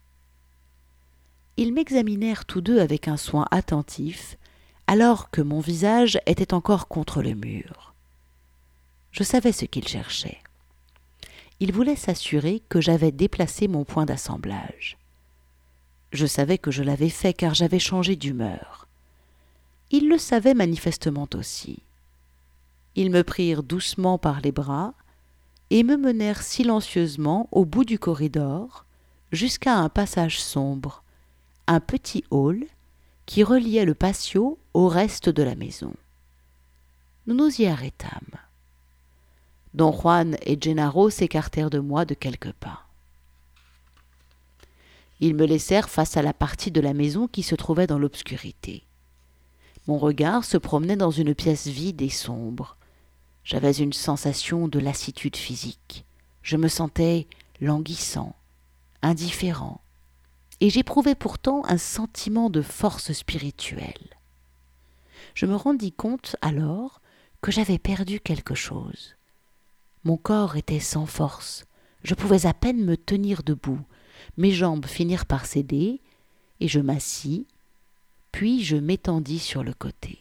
Ils 1.56 1.73
m'examinèrent 1.73 2.46
tous 2.46 2.62
deux 2.62 2.80
avec 2.80 3.06
un 3.06 3.16
soin 3.16 3.46
attentif, 3.52 4.38
alors 4.88 5.30
que 5.30 5.40
mon 5.40 5.61
visage 5.61 6.18
était 6.26 6.52
encore 6.52 6.88
contre 6.88 7.23
le 7.23 7.34
mur. 7.34 7.94
Je 9.12 9.23
savais 9.23 9.52
ce 9.52 9.66
qu'ils 9.66 9.87
cherchaient. 9.87 10.40
Ils 11.64 11.73
voulaient 11.73 11.97
s'assurer 11.97 12.62
que 12.68 12.83
j'avais 12.83 13.11
déplacé 13.11 13.68
mon 13.68 13.85
point 13.85 14.04
d'assemblage. 14.04 14.99
Je 16.12 16.26
savais 16.26 16.59
que 16.59 16.71
je 16.71 16.83
l'avais 16.83 17.09
fait 17.09 17.33
car 17.33 17.54
j'avais 17.54 17.78
changé 17.78 18.16
d'humeur. 18.16 18.87
Ils 19.90 20.11
le 20.11 20.18
savaient 20.18 20.52
manifestement 20.52 21.26
aussi. 21.35 21.78
Ils 22.97 23.11
me 23.11 23.25
prirent 23.25 23.62
doucement 23.62 24.18
par 24.18 24.42
les 24.42 24.52
bras 24.52 24.92
et 25.71 25.85
me 25.85 25.97
menèrent 25.97 26.42
silencieusement 26.42 27.49
au 27.50 27.64
bout 27.64 27.87
du 27.87 27.99
corridor 27.99 28.85
jusqu'à 29.33 29.78
un 29.78 29.88
passage 29.88 30.42
sombre, 30.42 31.02
un 31.66 31.80
petit 31.80 32.25
hall 32.30 32.62
qui 33.25 33.42
reliait 33.42 33.87
le 33.87 33.94
patio 33.94 34.59
au 34.75 34.87
reste 34.87 35.30
de 35.30 35.42
la 35.42 35.54
maison. 35.54 35.94
Nous 37.26 37.35
nous 37.35 37.59
y 37.59 37.66
arrêtâmes. 37.66 38.37
Don 39.75 39.90
Juan 39.93 40.37
et 40.43 40.57
Gennaro 40.61 41.11
s'écartèrent 41.11 41.71
de 41.71 41.81
moi 41.81 42.04
de 42.04 42.14
quelques 42.14 42.52
pas. 42.52 42.87
Ils 45.19 45.35
me 45.35 45.47
laissèrent 45.47 45.88
face 45.88 46.16
à 46.16 46.23
la 46.23 46.33
partie 46.33 46.71
de 46.71 46.81
la 46.81 46.95
maison 46.95 47.26
qui 47.26 47.43
se 47.43 47.57
trouvait 47.57 47.88
dans 47.88 47.99
l'obscurité. 47.99 48.85
Mon 49.88 49.99
regard 49.99 50.45
se 50.45 50.57
promenait 50.57 50.97
dans 50.97 51.11
une 51.11 51.35
pièce 51.35 51.66
vide 51.66 52.02
et 52.02 52.09
sombre. 52.09 52.76
J'avais 53.43 53.73
une 53.73 53.93
sensation 53.93 54.69
de 54.69 54.78
lassitude 54.78 55.37
physique. 55.37 56.04
Je 56.43 56.57
me 56.57 56.69
sentais 56.69 57.26
languissant, 57.61 58.37
indifférent, 59.02 59.81
et 60.61 60.71
j'éprouvais 60.71 61.16
pourtant 61.16 61.62
un 61.66 61.78
sentiment 61.78 62.49
de 62.49 62.62
force 62.62 63.12
spirituelle. 63.12 64.19
Je 65.35 65.47
me 65.47 65.57
rendis 65.57 65.93
compte 65.93 66.37
alors 66.43 67.00
que 67.43 67.50
j'avais 67.50 67.78
perdu 67.78 68.21
quelque 68.21 68.54
chose. 68.54 69.16
Mon 70.04 70.16
corps 70.18 70.56
était 70.56 70.80
sans 70.80 71.06
force, 71.06 71.64
je 72.02 72.14
pouvais 72.14 72.46
à 72.46 72.52
peine 72.52 72.84
me 72.84 72.96
tenir 72.96 73.42
debout, 73.42 73.80
mes 74.37 74.50
jambes 74.50 74.87
finirent 74.87 75.26
par 75.26 75.46
céder, 75.46 76.00
et 76.61 76.68
je 76.68 76.80
m'assis, 76.80 77.46
puis 78.30 78.62
je 78.62 78.76
m'étendis 78.76 79.38
sur 79.38 79.64
le 79.64 79.73
côté. 79.73 80.18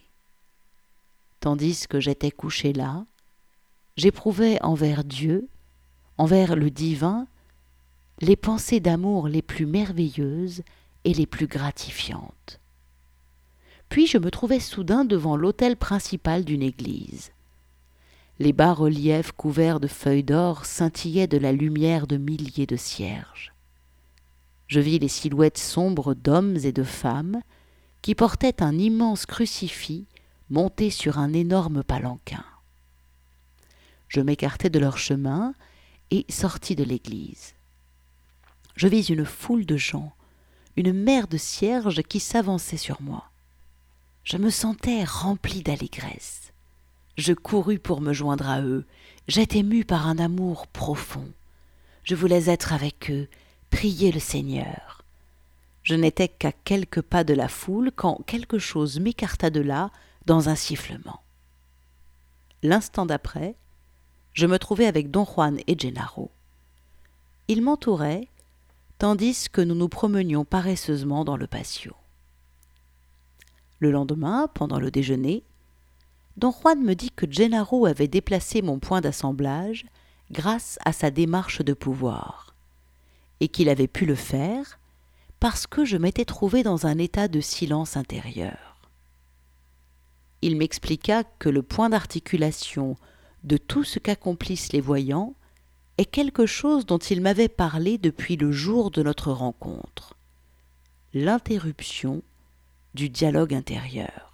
Tandis 1.41 1.87
que 1.87 1.99
j'étais 1.99 2.31
couché 2.31 2.71
là, 2.71 3.05
j'éprouvais 3.97 4.61
envers 4.61 5.03
Dieu, 5.03 5.49
envers 6.17 6.55
le 6.55 6.69
divin, 6.69 7.27
les 8.21 8.37
pensées 8.37 8.79
d'amour 8.79 9.27
les 9.27 9.41
plus 9.41 9.65
merveilleuses 9.65 10.63
et 11.03 11.13
les 11.13 11.25
plus 11.25 11.47
gratifiantes. 11.47 12.61
Puis 13.89 14.07
je 14.07 14.17
me 14.17 14.31
trouvais 14.31 14.61
soudain 14.61 15.03
devant 15.03 15.35
l'autel 15.35 15.75
principal 15.75 16.45
d'une 16.45 16.63
église. 16.63 17.31
Les 18.39 18.51
bas-reliefs 18.51 19.31
couverts 19.31 19.79
de 19.79 19.87
feuilles 19.87 20.23
d'or 20.23 20.65
scintillaient 20.65 21.27
de 21.27 21.37
la 21.37 21.51
lumière 21.51 22.07
de 22.07 22.17
milliers 22.17 22.65
de 22.65 22.75
cierges. 22.75 23.53
Je 24.67 24.79
vis 24.79 24.97
les 24.97 25.07
silhouettes 25.07 25.59
sombres 25.59 26.15
d'hommes 26.15 26.57
et 26.63 26.71
de 26.71 26.83
femmes 26.83 27.41
qui 28.01 28.15
portaient 28.15 28.63
un 28.63 28.77
immense 28.77 29.27
crucifix 29.27 30.07
monté 30.49 30.89
sur 30.89 31.19
un 31.19 31.31
énorme 31.33 31.83
palanquin. 31.83 32.43
Je 34.07 34.19
m'écartai 34.19 34.69
de 34.69 34.79
leur 34.79 34.97
chemin 34.97 35.53
et 36.09 36.25
sortis 36.29 36.75
de 36.75 36.83
l'église. 36.83 37.53
Je 38.75 38.87
vis 38.87 39.09
une 39.09 39.25
foule 39.25 39.65
de 39.65 39.77
gens, 39.77 40.13
une 40.75 40.93
mer 40.93 41.27
de 41.27 41.37
cierges 41.37 42.01
qui 42.01 42.19
s'avançaient 42.19 42.77
sur 42.77 43.01
moi. 43.01 43.29
Je 44.23 44.37
me 44.37 44.49
sentais 44.49 45.03
rempli 45.03 45.61
d'allégresse. 45.61 46.52
Je 47.17 47.33
courus 47.33 47.79
pour 47.79 48.01
me 48.01 48.13
joindre 48.13 48.49
à 48.49 48.61
eux. 48.61 48.85
J'étais 49.27 49.63
mu 49.63 49.85
par 49.85 50.07
un 50.07 50.17
amour 50.17 50.67
profond. 50.67 51.29
Je 52.03 52.15
voulais 52.15 52.49
être 52.49 52.73
avec 52.73 53.11
eux, 53.11 53.27
prier 53.69 54.11
le 54.11 54.19
Seigneur. 54.19 55.03
Je 55.83 55.95
n'étais 55.95 56.27
qu'à 56.27 56.51
quelques 56.51 57.01
pas 57.01 57.23
de 57.23 57.33
la 57.33 57.47
foule 57.47 57.91
quand 57.95 58.25
quelque 58.25 58.57
chose 58.57 58.99
m'écarta 58.99 59.49
de 59.49 59.61
là 59.61 59.91
dans 60.25 60.49
un 60.49 60.55
sifflement. 60.55 61.21
L'instant 62.63 63.05
d'après, 63.05 63.55
je 64.33 64.47
me 64.47 64.57
trouvais 64.57 64.87
avec 64.87 65.11
Don 65.11 65.25
Juan 65.25 65.59
et 65.67 65.77
Gennaro. 65.77 66.31
Ils 67.49 67.61
m'entouraient, 67.61 68.27
tandis 68.97 69.49
que 69.51 69.61
nous 69.61 69.75
nous 69.75 69.89
promenions 69.89 70.45
paresseusement 70.45 71.25
dans 71.25 71.37
le 71.37 71.45
patio. 71.45 71.93
Le 73.79 73.91
lendemain, 73.91 74.47
pendant 74.53 74.79
le 74.79 74.91
déjeuner, 74.91 75.43
Don 76.37 76.51
Juan 76.51 76.81
me 76.81 76.95
dit 76.95 77.11
que 77.11 77.29
Gennaro 77.29 77.85
avait 77.85 78.07
déplacé 78.07 78.61
mon 78.61 78.79
point 78.79 79.01
d'assemblage 79.01 79.85
grâce 80.31 80.79
à 80.83 80.93
sa 80.93 81.11
démarche 81.11 81.61
de 81.61 81.73
pouvoir, 81.73 82.55
et 83.39 83.47
qu'il 83.47 83.69
avait 83.69 83.87
pu 83.87 84.05
le 84.05 84.15
faire 84.15 84.79
parce 85.39 85.67
que 85.67 85.85
je 85.85 85.97
m'étais 85.97 86.25
trouvé 86.25 86.63
dans 86.63 86.87
un 86.87 86.97
état 86.97 87.27
de 87.27 87.41
silence 87.41 87.97
intérieur. 87.97 88.77
Il 90.41 90.57
m'expliqua 90.57 91.23
que 91.39 91.49
le 91.49 91.61
point 91.61 91.89
d'articulation 91.89 92.95
de 93.43 93.57
tout 93.57 93.83
ce 93.83 93.99
qu'accomplissent 93.99 94.71
les 94.71 94.81
voyants 94.81 95.35
est 95.97 96.05
quelque 96.05 96.45
chose 96.45 96.85
dont 96.85 96.97
il 96.97 97.21
m'avait 97.21 97.49
parlé 97.49 97.97
depuis 97.97 98.37
le 98.37 98.51
jour 98.51 98.89
de 98.89 99.03
notre 99.03 99.31
rencontre 99.31 100.15
l'interruption 101.13 102.23
du 102.95 103.09
dialogue 103.09 103.53
intérieur. 103.53 104.32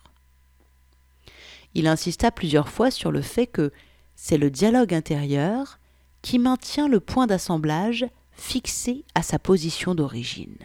Il 1.76 1.88
insista 1.88 2.32
plusieurs 2.32 2.70
fois 2.70 2.92
sur 2.92 3.12
le 3.12 3.22
fait 3.22 3.48
que 3.48 3.72
c'est 4.16 4.38
le 4.38 4.50
dialogue 4.50 4.94
intérieur 4.94 5.80
qui 6.22 6.40
maintient 6.40 6.88
le 6.88 7.00
point 7.00 7.28
d'assemblage 7.28 8.06
fixé 8.32 9.06
à 9.16 9.22
sa 9.22 9.40
position 9.40 9.96
d'origine. 9.96 10.58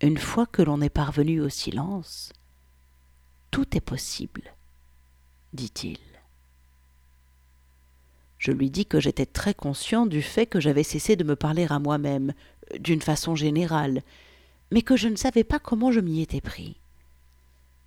Une 0.00 0.18
fois 0.18 0.46
que 0.46 0.62
l'on 0.62 0.80
est 0.80 0.90
parvenu 0.90 1.40
au 1.40 1.48
silence, 1.48 2.32
tout 3.50 3.76
est 3.76 3.80
possible, 3.80 4.54
dit-il. 5.52 5.98
Je 8.38 8.50
lui 8.50 8.70
dis 8.70 8.86
que 8.86 8.98
j'étais 8.98 9.26
très 9.26 9.54
conscient 9.54 10.06
du 10.06 10.20
fait 10.20 10.46
que 10.46 10.58
j'avais 10.58 10.82
cessé 10.82 11.14
de 11.14 11.22
me 11.22 11.36
parler 11.36 11.66
à 11.70 11.78
moi-même, 11.78 12.32
d'une 12.80 13.00
façon 13.00 13.36
générale, 13.36 14.02
mais 14.72 14.82
que 14.82 14.96
je 14.96 15.06
ne 15.06 15.16
savais 15.16 15.44
pas 15.44 15.60
comment 15.60 15.92
je 15.92 16.00
m'y 16.00 16.20
étais 16.20 16.40
pris. 16.40 16.81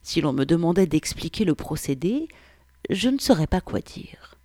Si 0.05 0.21
l'on 0.21 0.31
me 0.31 0.45
demandait 0.45 0.85
d'expliquer 0.85 1.43
le 1.43 1.55
procédé, 1.55 2.29
je 2.89 3.09
ne 3.09 3.17
saurais 3.17 3.47
pas 3.47 3.59
quoi 3.59 3.81
dire. 3.81 4.35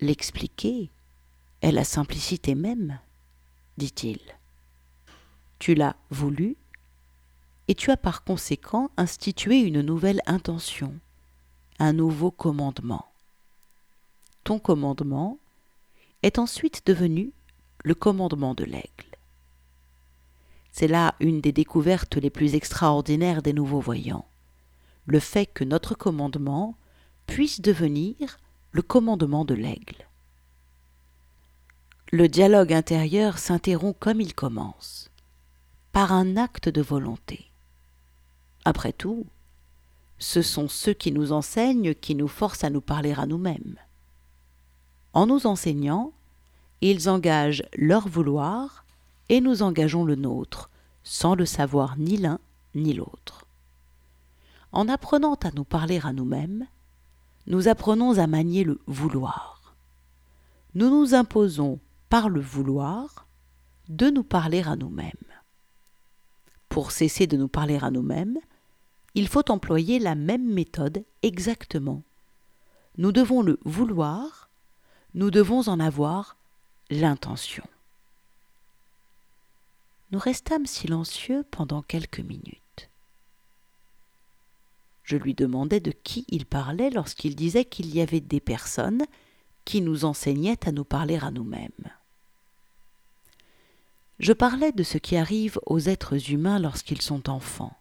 L'expliquer 0.00 0.90
est 1.62 1.70
la 1.70 1.84
simplicité 1.84 2.56
même, 2.56 2.98
dit-il. 3.76 4.18
Tu 5.60 5.74
l'as 5.74 5.94
voulu, 6.10 6.56
et 7.68 7.76
tu 7.76 7.92
as 7.92 7.96
par 7.96 8.24
conséquent 8.24 8.90
institué 8.96 9.60
une 9.60 9.82
nouvelle 9.82 10.22
intention, 10.26 10.94
un 11.78 11.92
nouveau 11.92 12.32
commandement 12.32 13.10
ton 14.44 14.58
commandement 14.58 15.38
est 16.24 16.38
ensuite 16.38 16.84
devenu 16.86 17.30
le 17.84 17.94
commandement 17.94 18.54
de 18.54 18.64
l'aigle. 18.64 19.09
C'est 20.72 20.88
là 20.88 21.14
une 21.20 21.40
des 21.40 21.52
découvertes 21.52 22.16
les 22.16 22.30
plus 22.30 22.54
extraordinaires 22.54 23.42
des 23.42 23.52
nouveaux 23.52 23.80
voyants, 23.80 24.26
le 25.06 25.20
fait 25.20 25.46
que 25.46 25.64
notre 25.64 25.94
commandement 25.94 26.76
puisse 27.26 27.60
devenir 27.60 28.38
le 28.72 28.82
commandement 28.82 29.44
de 29.44 29.54
l'aigle. 29.54 30.06
Le 32.12 32.28
dialogue 32.28 32.72
intérieur 32.72 33.38
s'interrompt 33.38 33.96
comme 33.98 34.20
il 34.20 34.34
commence, 34.34 35.10
par 35.92 36.12
un 36.12 36.36
acte 36.36 36.68
de 36.68 36.82
volonté. 36.82 37.50
Après 38.64 38.92
tout, 38.92 39.26
ce 40.18 40.42
sont 40.42 40.68
ceux 40.68 40.92
qui 40.92 41.12
nous 41.12 41.32
enseignent 41.32 41.94
qui 41.94 42.14
nous 42.14 42.28
forcent 42.28 42.64
à 42.64 42.70
nous 42.70 42.80
parler 42.80 43.14
à 43.16 43.26
nous-mêmes. 43.26 43.76
En 45.12 45.26
nous 45.26 45.46
enseignant, 45.46 46.12
ils 46.80 47.08
engagent 47.08 47.64
leur 47.76 48.06
vouloir 48.08 48.84
et 49.30 49.40
nous 49.40 49.62
engageons 49.62 50.04
le 50.04 50.16
nôtre, 50.16 50.68
sans 51.02 51.34
le 51.34 51.46
savoir 51.46 51.96
ni 51.96 52.18
l'un 52.18 52.38
ni 52.74 52.92
l'autre. 52.92 53.46
En 54.72 54.88
apprenant 54.88 55.36
à 55.36 55.50
nous 55.52 55.64
parler 55.64 55.98
à 56.04 56.12
nous-mêmes, 56.12 56.66
nous 57.46 57.66
apprenons 57.66 58.18
à 58.18 58.26
manier 58.26 58.62
le 58.62 58.78
vouloir. 58.86 59.74
Nous 60.74 60.90
nous 60.90 61.14
imposons 61.14 61.80
par 62.10 62.28
le 62.28 62.42
vouloir 62.42 63.26
de 63.88 64.10
nous 64.10 64.22
parler 64.22 64.62
à 64.62 64.76
nous-mêmes. 64.76 65.10
Pour 66.68 66.92
cesser 66.92 67.26
de 67.26 67.38
nous 67.38 67.48
parler 67.48 67.78
à 67.82 67.90
nous-mêmes, 67.90 68.38
il 69.14 69.26
faut 69.26 69.50
employer 69.50 69.98
la 69.98 70.14
même 70.14 70.52
méthode 70.52 71.02
exactement. 71.22 72.02
Nous 72.98 73.10
devons 73.10 73.40
le 73.40 73.58
vouloir 73.64 74.50
nous 75.14 75.30
devons 75.30 75.68
en 75.68 75.80
avoir 75.80 76.36
l'intention. 76.90 77.64
Nous 80.12 80.18
restâmes 80.18 80.66
silencieux 80.66 81.44
pendant 81.50 81.82
quelques 81.82 82.20
minutes. 82.20 82.90
Je 85.04 85.16
lui 85.16 85.34
demandais 85.34 85.80
de 85.80 85.92
qui 85.92 86.24
il 86.28 86.46
parlait 86.46 86.90
lorsqu'il 86.90 87.34
disait 87.34 87.64
qu'il 87.64 87.94
y 87.94 88.00
avait 88.00 88.20
des 88.20 88.40
personnes 88.40 89.04
qui 89.64 89.80
nous 89.80 90.04
enseignaient 90.04 90.66
à 90.66 90.72
nous 90.72 90.84
parler 90.84 91.16
à 91.16 91.30
nous-mêmes. 91.30 91.70
Je 94.18 94.32
parlais 94.32 94.72
de 94.72 94.82
ce 94.82 94.98
qui 94.98 95.16
arrive 95.16 95.58
aux 95.66 95.80
êtres 95.80 96.30
humains 96.30 96.58
lorsqu'ils 96.58 97.02
sont 97.02 97.30
enfants, 97.30 97.76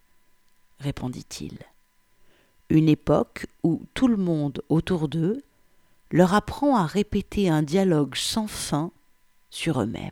répondit-il. 0.80 1.58
Une 2.70 2.89
époque 2.89 3.48
où 3.63 3.82
tout 3.94 4.08
le 4.08 4.18
monde 4.18 4.62
autour 4.70 5.08
d'eux 5.08 5.44
leur 6.12 6.34
apprend 6.34 6.78
à 6.78 6.86
répéter 6.86 7.50
un 7.50 7.62
dialogue 7.62 8.15
sans 8.15 8.48
fin 8.48 8.92
sur 9.50 9.82
eux-mêmes. 9.82 10.12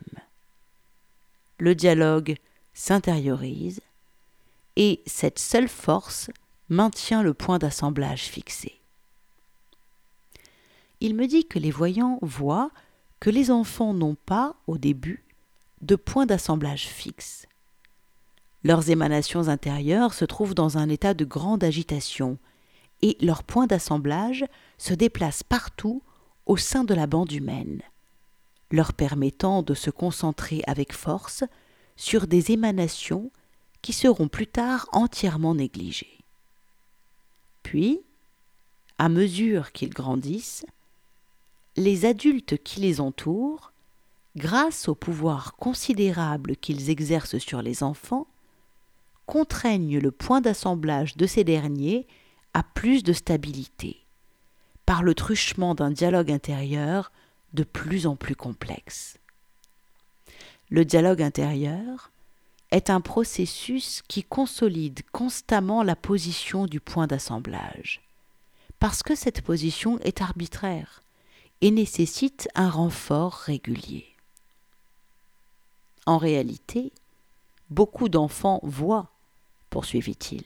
Le 1.58 1.74
dialogue 1.74 2.36
s'intériorise 2.72 3.80
et 4.76 5.02
cette 5.06 5.40
seule 5.40 5.68
force 5.68 6.30
maintient 6.68 7.22
le 7.22 7.34
point 7.34 7.58
d'assemblage 7.58 8.24
fixé. 8.24 8.80
Il 11.00 11.14
me 11.14 11.26
dit 11.26 11.46
que 11.46 11.58
les 11.58 11.70
voyants 11.70 12.18
voient 12.22 12.70
que 13.20 13.30
les 13.30 13.50
enfants 13.50 13.92
n'ont 13.92 14.16
pas, 14.26 14.54
au 14.66 14.78
début, 14.78 15.24
de 15.80 15.96
point 15.96 16.26
d'assemblage 16.26 16.86
fixe. 16.86 17.46
Leurs 18.64 18.90
émanations 18.90 19.48
intérieures 19.48 20.14
se 20.14 20.24
trouvent 20.24 20.54
dans 20.54 20.78
un 20.78 20.88
état 20.88 21.14
de 21.14 21.24
grande 21.24 21.64
agitation, 21.64 22.38
et 23.02 23.16
leur 23.20 23.44
point 23.44 23.66
d'assemblage 23.66 24.44
se 24.76 24.94
déplace 24.94 25.42
partout 25.42 26.02
au 26.46 26.56
sein 26.56 26.84
de 26.84 26.94
la 26.94 27.06
bande 27.06 27.30
humaine, 27.30 27.82
leur 28.70 28.92
permettant 28.92 29.62
de 29.62 29.74
se 29.74 29.90
concentrer 29.90 30.62
avec 30.66 30.92
force 30.92 31.44
sur 31.96 32.26
des 32.26 32.52
émanations 32.52 33.30
qui 33.82 33.92
seront 33.92 34.28
plus 34.28 34.46
tard 34.46 34.88
entièrement 34.92 35.54
négligées. 35.54 36.18
Puis, 37.62 38.00
à 38.98 39.08
mesure 39.08 39.72
qu'ils 39.72 39.94
grandissent, 39.94 40.66
les 41.76 42.04
adultes 42.04 42.62
qui 42.62 42.80
les 42.80 43.00
entourent, 43.00 43.72
grâce 44.36 44.88
au 44.88 44.94
pouvoir 44.94 45.54
considérable 45.56 46.56
qu'ils 46.56 46.90
exercent 46.90 47.38
sur 47.38 47.62
les 47.62 47.82
enfants, 47.82 48.26
contraignent 49.26 49.98
le 49.98 50.10
point 50.10 50.40
d'assemblage 50.40 51.16
de 51.16 51.26
ces 51.26 51.44
derniers 51.44 52.06
à 52.54 52.62
plus 52.62 53.02
de 53.02 53.12
stabilité, 53.12 54.04
par 54.86 55.02
le 55.02 55.14
truchement 55.14 55.74
d'un 55.74 55.90
dialogue 55.90 56.32
intérieur 56.32 57.12
de 57.52 57.64
plus 57.64 58.06
en 58.06 58.16
plus 58.16 58.36
complexe. 58.36 59.18
Le 60.70 60.84
dialogue 60.84 61.22
intérieur 61.22 62.10
est 62.70 62.90
un 62.90 63.00
processus 63.00 64.02
qui 64.08 64.22
consolide 64.22 65.00
constamment 65.12 65.82
la 65.82 65.96
position 65.96 66.66
du 66.66 66.80
point 66.80 67.06
d'assemblage, 67.06 68.02
parce 68.78 69.02
que 69.02 69.14
cette 69.14 69.40
position 69.40 69.98
est 70.00 70.20
arbitraire 70.20 71.02
et 71.60 71.70
nécessite 71.70 72.48
un 72.54 72.68
renfort 72.68 73.32
régulier. 73.32 74.06
En 76.06 76.18
réalité, 76.18 76.92
beaucoup 77.70 78.08
d'enfants 78.08 78.60
voient, 78.62 79.10
poursuivit-il. 79.70 80.44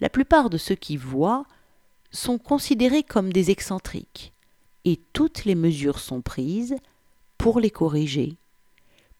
La 0.00 0.08
plupart 0.08 0.50
de 0.50 0.58
ceux 0.58 0.74
qui 0.74 0.96
voient 0.96 1.44
sont 2.10 2.38
considérés 2.38 3.02
comme 3.02 3.32
des 3.32 3.50
excentriques, 3.50 4.33
et 4.84 5.00
toutes 5.12 5.44
les 5.44 5.54
mesures 5.54 5.98
sont 5.98 6.20
prises 6.20 6.76
pour 7.38 7.60
les 7.60 7.70
corriger, 7.70 8.36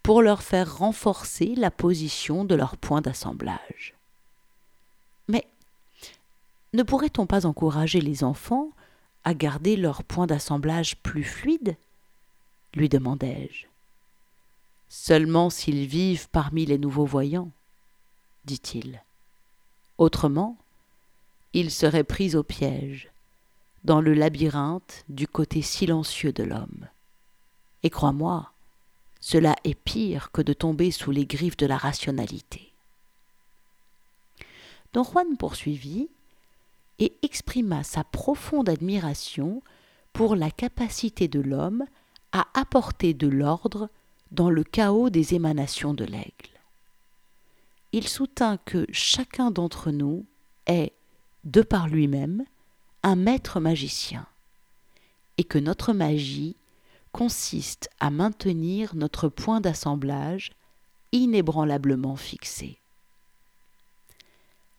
pour 0.03 0.22
leur 0.22 0.42
faire 0.42 0.79
renforcer 0.79 1.55
la 1.55 1.70
position 1.70 2.44
de 2.44 2.55
leur 2.55 2.77
point 2.77 3.00
d'assemblage. 3.00 3.94
Mais 5.29 5.46
ne 6.72 6.83
pourrait-on 6.83 7.27
pas 7.27 7.46
encourager 7.46 8.00
les 8.00 8.24
enfants 8.24 8.70
à 9.24 9.35
garder 9.35 9.77
leur 9.77 10.05
point 10.05 10.27
d'assemblage 10.27 10.96
plus 10.96 11.24
fluide? 11.24 11.77
lui 12.74 12.88
demandai-je. 12.88 13.66
Seulement 14.88 15.50
s'ils 15.50 15.87
vivent 15.87 16.29
parmi 16.31 16.66
les 16.66 16.79
nouveaux 16.79 17.07
voyants, 17.07 17.50
dit-il. 18.44 19.03
Autrement, 19.98 20.57
il 21.53 21.70
serait 21.70 22.05
pris 22.05 22.35
au 22.35 22.42
piège, 22.42 23.11
dans 23.85 24.01
le 24.01 24.14
labyrinthe 24.14 25.05
du 25.09 25.29
côté 25.29 25.62
silencieux 25.62 26.33
de 26.33 26.42
l'homme. 26.42 26.88
Et 27.83 27.90
crois-moi, 27.90 28.51
cela 29.20 29.57
est 29.64 29.75
pire 29.75 30.31
que 30.33 30.42
de 30.42 30.53
tomber 30.53 30.90
sous 30.90 31.11
les 31.11 31.27
griffes 31.27 31.57
de 31.57 31.66
la 31.66 31.77
rationalité. 31.77 32.73
Don 34.92 35.05
Juan 35.05 35.37
poursuivit 35.37 36.09
et 36.99 37.12
exprima 37.23 37.83
sa 37.83 38.05
profonde 38.05 38.68
admiration 38.68 39.62
pour 40.12 40.37
la 40.37 40.51
capacité 40.51 41.29
de 41.29 41.40
l'homme 41.40 41.85
à 42.33 42.47
apporter 42.55 43.14
de 43.14 43.27
l'ordre 43.27 43.88
dans 44.31 44.51
le 44.51 44.64
chaos 44.64 45.11
des 45.11 45.35
émanations 45.35 45.94
de 45.94 46.05
l'aigle. 46.05 46.51
Il 47.92 48.09
soutint 48.09 48.57
que 48.59 48.87
chacun 48.92 49.51
d'entre 49.51 49.90
nous 49.90 50.25
est, 50.66 50.92
de 51.44 51.62
par 51.62 51.88
lui-même, 51.88 52.44
un 53.05 53.17
maître 53.17 53.61
magicien, 53.61 54.27
et 55.37 55.45
que 55.45 55.59
notre 55.59 55.93
magie 55.93 56.57
consiste 57.12 57.90
à 58.01 58.11
maintenir 58.11 58.95
notre 58.95 59.29
point 59.29 59.61
d'assemblage 59.61 60.53
inébranlablement 61.12 62.17
fixé. 62.17 62.79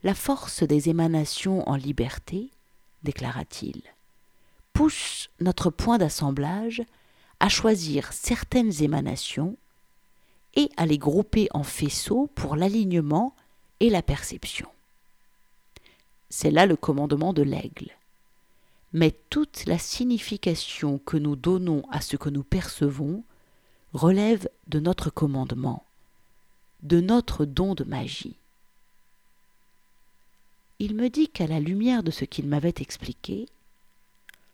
La 0.03 0.15
force 0.15 0.63
des 0.63 0.89
émanations 0.89 1.69
en 1.69 1.75
liberté, 1.75 2.49
déclara-t-il, 3.03 3.83
pousse 4.73 5.29
notre 5.39 5.69
point 5.69 5.99
d'assemblage 5.99 6.81
à 7.39 7.47
choisir 7.47 8.11
certaines 8.11 8.81
émanations 8.81 9.55
et 10.55 10.71
à 10.77 10.88
les 10.88 10.97
grouper 10.97 11.47
en 11.53 11.63
faisceaux 11.63 12.27
pour 12.33 12.55
l'alignement 12.55 13.35
et 13.81 13.91
la 13.91 14.01
perception. 14.01 14.67
C'est 16.31 16.51
là 16.51 16.65
le 16.65 16.75
commandement 16.75 17.31
de 17.31 17.43
l'aigle. 17.43 17.91
Mais 18.95 19.12
toute 19.29 19.65
la 19.65 19.77
signification 19.77 20.99
que 20.99 21.17
nous 21.17 21.36
donnons 21.36 21.84
à 21.91 21.99
ce 21.99 22.15
que 22.15 22.29
nous 22.29 22.43
percevons 22.43 23.25
relève 23.91 24.47
de 24.67 24.79
notre 24.79 25.10
commandement, 25.10 25.84
de 26.81 27.01
notre 27.01 27.43
don 27.43 27.75
de 27.75 27.84
magie. 27.84 28.38
Il 30.79 30.95
me 30.95 31.10
dit 31.10 31.27
qu'à 31.27 31.45
la 31.45 31.60
lumière 31.60 32.03
de 32.03 32.12
ce 32.12 32.23
qu'il 32.23 32.47
m'avait 32.47 32.75
expliqué, 32.77 33.49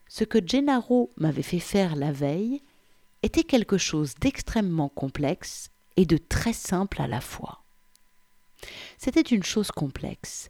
ce 0.08 0.24
que 0.24 0.40
Gennaro 0.44 1.12
m'avait 1.18 1.44
fait 1.44 1.60
faire 1.60 1.96
la 1.96 2.12
veille 2.12 2.64
était 3.22 3.44
quelque 3.44 3.78
chose 3.78 4.16
d'extrêmement 4.16 4.90
complexe 4.90 5.70
et 5.98 6.08
de 6.08 6.18
très 6.18 6.54
simple 6.54 7.00
à 7.00 7.08
la 7.08 7.22
fois. 7.22 7.62
C'était 8.98 9.22
une 9.22 9.44
chose 9.44 9.70
complexe, 9.70 10.50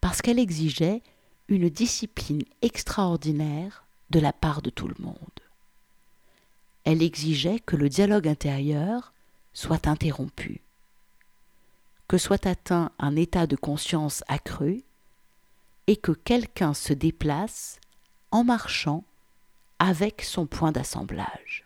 parce 0.00 0.22
qu'elle 0.22 0.40
exigeait 0.40 1.02
une 1.48 1.68
discipline 1.68 2.42
extraordinaire 2.62 3.84
de 4.10 4.20
la 4.20 4.32
part 4.32 4.62
de 4.62 4.70
tout 4.70 4.88
le 4.88 4.94
monde. 4.98 5.16
Elle 6.84 7.02
exigeait 7.02 7.60
que 7.60 7.76
le 7.76 7.88
dialogue 7.88 8.28
intérieur 8.28 9.12
soit 9.52 9.86
interrompu, 9.86 10.60
que 12.06 12.18
soit 12.18 12.46
atteint 12.46 12.90
un 12.98 13.16
état 13.16 13.46
de 13.46 13.56
conscience 13.56 14.24
accru, 14.28 14.82
et 15.86 15.96
que 15.96 16.12
quelqu'un 16.12 16.74
se 16.74 16.92
déplace 16.92 17.80
en 18.30 18.44
marchant 18.44 19.04
avec 19.78 20.22
son 20.22 20.46
point 20.46 20.72
d'assemblage. 20.72 21.64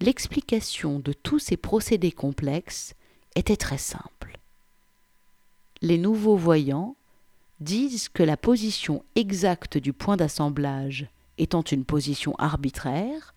L'explication 0.00 0.98
de 0.98 1.12
tous 1.12 1.38
ces 1.38 1.56
procédés 1.56 2.12
complexes 2.12 2.94
était 3.34 3.56
très 3.56 3.78
simple. 3.78 4.38
Les 5.82 5.98
nouveaux 5.98 6.36
voyants 6.36 6.95
disent 7.60 8.08
que 8.08 8.22
la 8.22 8.36
position 8.36 9.04
exacte 9.14 9.78
du 9.78 9.92
point 9.92 10.16
d'assemblage 10.16 11.08
étant 11.38 11.62
une 11.62 11.84
position 11.84 12.34
arbitraire, 12.36 13.34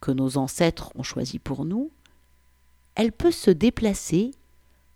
que 0.00 0.10
nos 0.12 0.36
ancêtres 0.36 0.92
ont 0.94 1.02
choisie 1.02 1.38
pour 1.38 1.64
nous, 1.64 1.90
elle 2.94 3.12
peut 3.12 3.30
se 3.30 3.50
déplacer 3.50 4.32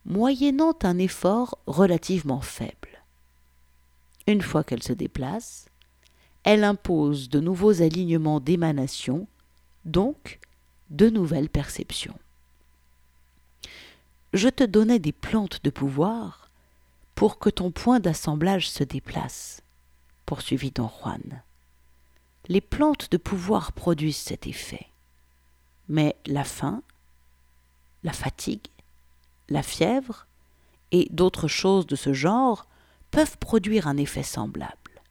moyennant 0.05 0.75
un 0.83 0.99
effort 0.99 1.59
relativement 1.67 2.41
faible. 2.41 3.03
Une 4.27 4.43
fois 4.43 4.65
qu'elle 4.65 4.83
se 4.83 4.93
déplace, 4.93 5.67
elle 6.45 6.65
impose 6.65 7.29
de 7.29 7.41
nouveaux 7.41 7.83
alignements 7.83 8.41
d'émanation, 8.41 9.27
donc 9.85 10.39
de 10.91 11.11
nouvelles 11.11 11.51
perceptions. 11.51 12.19
Je 14.33 14.49
te 14.49 14.65
donnais 14.65 14.99
des 14.99 15.13
plantes 15.13 15.65
de 15.65 15.71
pouvoir 15.71 16.48
pour 17.19 17.41
que 17.41 17.51
ton 17.51 17.73
point 17.73 17.99
d'assemblage 17.99 18.71
se 18.71 18.85
déplace, 18.85 19.61
poursuivit 20.25 20.71
don 20.71 20.89
Juan. 20.89 21.43
Les 22.47 22.61
plantes 22.61 23.11
de 23.11 23.17
pouvoir 23.17 23.73
produisent 23.73 24.19
cet 24.19 24.47
effet. 24.47 24.87
Mais 25.89 26.15
la 26.27 26.45
faim, 26.45 26.81
la 28.05 28.13
fatigue, 28.13 28.69
la 29.49 29.65
fièvre 29.65 30.29
et 30.93 31.09
d'autres 31.11 31.49
choses 31.49 31.89
de 31.89 31.97
ce 31.97 32.13
genre 32.13 32.69
peuvent 33.11 33.39
produire 33.39 33.89
un 33.89 33.97
effet 33.97 34.23
semblable. 34.23 35.03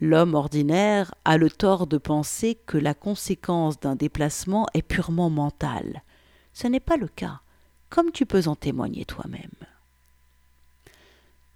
L'homme 0.00 0.34
ordinaire 0.34 1.12
a 1.24 1.36
le 1.36 1.50
tort 1.50 1.88
de 1.88 1.98
penser 1.98 2.56
que 2.66 2.78
la 2.78 2.94
conséquence 2.94 3.80
d'un 3.80 3.96
déplacement 3.96 4.68
est 4.74 4.82
purement 4.82 5.30
mentale. 5.30 6.04
Ce 6.52 6.68
n'est 6.68 6.78
pas 6.78 6.96
le 6.96 7.08
cas, 7.08 7.40
comme 7.88 8.12
tu 8.12 8.24
peux 8.24 8.46
en 8.46 8.54
témoigner 8.54 9.04
toi-même. 9.04 9.50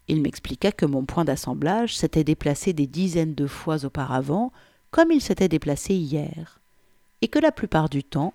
Il 0.08 0.20
m'expliqua 0.20 0.72
que 0.72 0.86
mon 0.86 1.04
point 1.04 1.24
d'assemblage 1.24 1.96
s'était 1.96 2.24
déplacé 2.24 2.72
des 2.72 2.86
dizaines 2.86 3.34
de 3.34 3.46
fois 3.46 3.84
auparavant, 3.84 4.52
comme 4.90 5.10
il 5.10 5.20
s'était 5.20 5.48
déplacé 5.48 5.94
hier, 5.94 6.60
et 7.22 7.28
que 7.28 7.38
la 7.38 7.52
plupart 7.52 7.88
du 7.88 8.04
temps, 8.04 8.34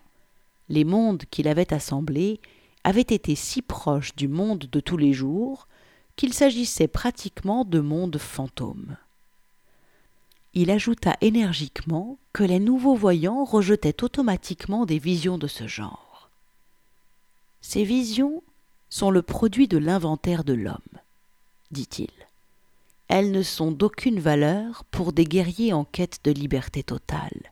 les 0.68 0.84
mondes 0.84 1.24
qu'il 1.30 1.48
avait 1.48 1.74
assemblés 1.74 2.40
avaient 2.84 3.02
été 3.02 3.36
si 3.36 3.62
proches 3.62 4.16
du 4.16 4.28
monde 4.28 4.68
de 4.72 4.80
tous 4.80 4.98
les 4.98 5.14
jours 5.14 5.68
qu'il 6.16 6.34
s'agissait 6.34 6.88
pratiquement 6.88 7.66
de 7.66 7.80
mondes 7.80 8.18
fantômes 8.18 8.98
il 10.54 10.72
ajouta 10.72 11.16
énergiquement 11.22 12.18
que 12.34 12.44
les 12.44 12.60
nouveaux 12.60 12.96
voyants 12.96 13.44
rejetaient 13.44 14.04
automatiquement 14.04 14.86
des 14.86 15.00
visions 15.00 15.38
de 15.38 15.48
ce 15.48 15.68
genre. 15.68 16.30
Ces 17.62 17.84
visions 17.84 18.44
sont 18.90 19.12
le 19.12 19.22
produit 19.22 19.68
de 19.68 19.78
l'inventaire 19.78 20.44
de 20.44 20.54
l'homme, 20.54 21.00
dit-il. 21.72 22.12
Elles 23.08 23.32
ne 23.32 23.42
sont 23.42 23.72
d'aucune 23.72 24.20
valeur 24.20 24.84
pour 24.86 25.14
des 25.14 25.26
guerriers 25.26 25.74
en 25.74 25.84
quête 25.84 26.20
de 26.24 26.32
liberté 26.32 26.84
totale, 26.84 27.52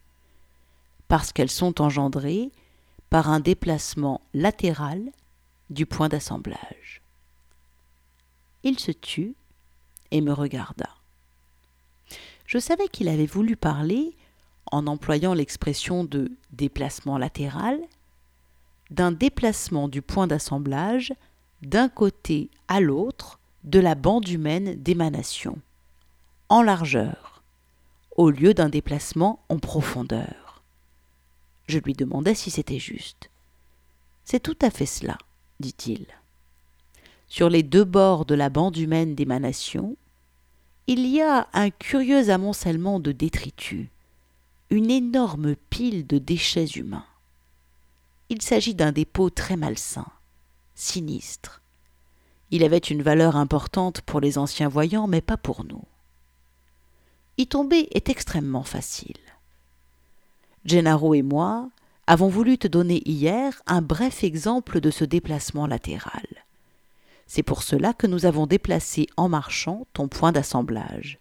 parce 1.07 1.33
qu'elles 1.33 1.51
sont 1.51 1.81
engendrées 1.81 2.51
par 3.09 3.29
un 3.29 3.39
déplacement 3.39 4.21
latéral 4.33 5.01
du 5.69 5.85
point 5.85 6.09
d'assemblage. 6.09 7.01
Il 8.63 8.79
se 8.79 8.91
tut 8.91 9.35
et 10.11 10.21
me 10.21 10.33
regarda 10.33 10.97
je 12.47 12.57
savais 12.57 12.87
qu'il 12.87 13.09
avait 13.09 13.25
voulu 13.25 13.55
parler, 13.55 14.15
en 14.71 14.87
employant 14.87 15.33
l'expression 15.33 16.03
de 16.03 16.31
déplacement 16.51 17.17
latéral, 17.17 17.79
d'un 18.89 19.11
déplacement 19.11 19.87
du 19.87 20.01
point 20.01 20.27
d'assemblage 20.27 21.13
d'un 21.61 21.89
côté 21.89 22.49
à 22.67 22.79
l'autre 22.79 23.36
de 23.67 23.79
la 23.79 23.95
bande 23.95 24.29
humaine 24.29 24.75
d'émanation, 24.75 25.59
en 26.47 26.61
largeur, 26.61 27.43
au 28.15 28.29
lieu 28.29 28.53
d'un 28.53 28.69
déplacement 28.69 29.43
en 29.49 29.59
profondeur. 29.59 30.63
Je 31.67 31.79
lui 31.79 31.93
demandai 31.93 32.33
si 32.33 32.49
c'était 32.49 32.79
juste. 32.79 33.29
C'est 34.23 34.39
tout 34.39 34.57
à 34.61 34.69
fait 34.69 34.85
cela, 34.85 35.17
dit-il. 35.59 36.05
Sur 37.27 37.49
les 37.49 37.61
deux 37.61 37.83
bords 37.83 38.25
de 38.25 38.35
la 38.35 38.49
bande 38.49 38.77
humaine 38.77 39.15
d'émanation, 39.15 39.97
il 40.87 41.05
y 41.05 41.21
a 41.21 41.49
un 41.51 41.69
curieux 41.69 42.29
amoncellement 42.29 43.01
de 43.01 43.11
détritus, 43.11 43.87
une 44.69 44.89
énorme 44.89 45.57
pile 45.69 46.07
de 46.07 46.19
déchets 46.19 46.67
humains. 46.67 47.05
Il 48.29 48.41
s'agit 48.41 48.75
d'un 48.75 48.93
dépôt 48.93 49.29
très 49.29 49.57
malsain, 49.57 50.07
sinistre. 50.73 51.61
Il 52.51 52.63
avait 52.63 52.77
une 52.77 53.01
valeur 53.01 53.35
importante 53.35 54.01
pour 54.01 54.19
les 54.19 54.37
anciens 54.37 54.69
voyants, 54.69 55.07
mais 55.07 55.21
pas 55.21 55.37
pour 55.37 55.65
nous. 55.65 55.83
Y 57.37 57.47
tomber 57.47 57.87
est 57.91 58.09
extrêmement 58.09 58.63
facile. 58.63 59.17
Gennaro 60.65 61.13
et 61.13 61.21
moi 61.21 61.69
avons 62.07 62.29
voulu 62.29 62.57
te 62.57 62.67
donner 62.67 63.01
hier 63.05 63.61
un 63.67 63.81
bref 63.81 64.23
exemple 64.23 64.79
de 64.79 64.91
ce 64.91 65.03
déplacement 65.03 65.67
latéral. 65.67 66.25
C'est 67.27 67.43
pour 67.43 67.63
cela 67.63 67.93
que 67.93 68.07
nous 68.07 68.25
avons 68.25 68.47
déplacé 68.47 69.07
en 69.17 69.27
marchant 69.27 69.85
ton 69.93 70.07
point 70.07 70.31
d'assemblage. 70.31 71.19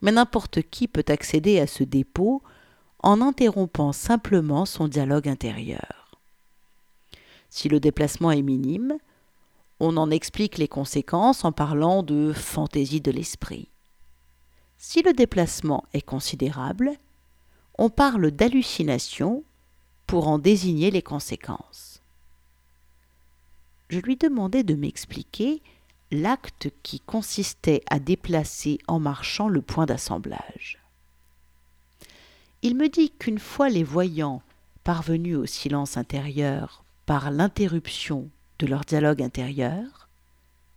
Mais 0.00 0.12
n'importe 0.12 0.62
qui 0.62 0.86
peut 0.86 1.04
accéder 1.08 1.58
à 1.58 1.66
ce 1.66 1.82
dépôt 1.82 2.42
en 3.00 3.20
interrompant 3.20 3.92
simplement 3.92 4.64
son 4.64 4.86
dialogue 4.86 5.28
intérieur. 5.28 6.20
Si 7.50 7.68
le 7.68 7.80
déplacement 7.80 8.30
est 8.30 8.42
minime, 8.42 8.96
on 9.80 9.96
en 9.96 10.10
explique 10.10 10.58
les 10.58 10.68
conséquences 10.68 11.44
en 11.44 11.52
parlant 11.52 12.02
de 12.02 12.32
fantaisie 12.32 13.00
de 13.00 13.10
l'esprit. 13.10 13.68
Si 14.78 15.02
le 15.02 15.12
déplacement 15.12 15.84
est 15.92 16.02
considérable, 16.02 16.92
on 17.78 17.90
parle 17.90 18.30
d'hallucination 18.30 19.44
pour 20.06 20.28
en 20.28 20.38
désigner 20.38 20.90
les 20.90 21.02
conséquences 21.02 21.94
je 23.94 24.00
lui 24.00 24.16
demandai 24.16 24.64
de 24.64 24.74
m'expliquer 24.74 25.62
l'acte 26.10 26.68
qui 26.82 26.98
consistait 26.98 27.82
à 27.88 27.98
déplacer 27.98 28.78
en 28.88 28.98
marchant 28.98 29.48
le 29.48 29.62
point 29.62 29.86
d'assemblage. 29.86 30.78
Il 32.62 32.76
me 32.76 32.88
dit 32.88 33.10
qu'une 33.10 33.38
fois 33.38 33.68
les 33.68 33.84
voyants 33.84 34.42
parvenus 34.82 35.36
au 35.36 35.46
silence 35.46 35.96
intérieur 35.96 36.84
par 37.06 37.30
l'interruption 37.30 38.30
de 38.58 38.66
leur 38.66 38.84
dialogue 38.84 39.22
intérieur, 39.22 40.08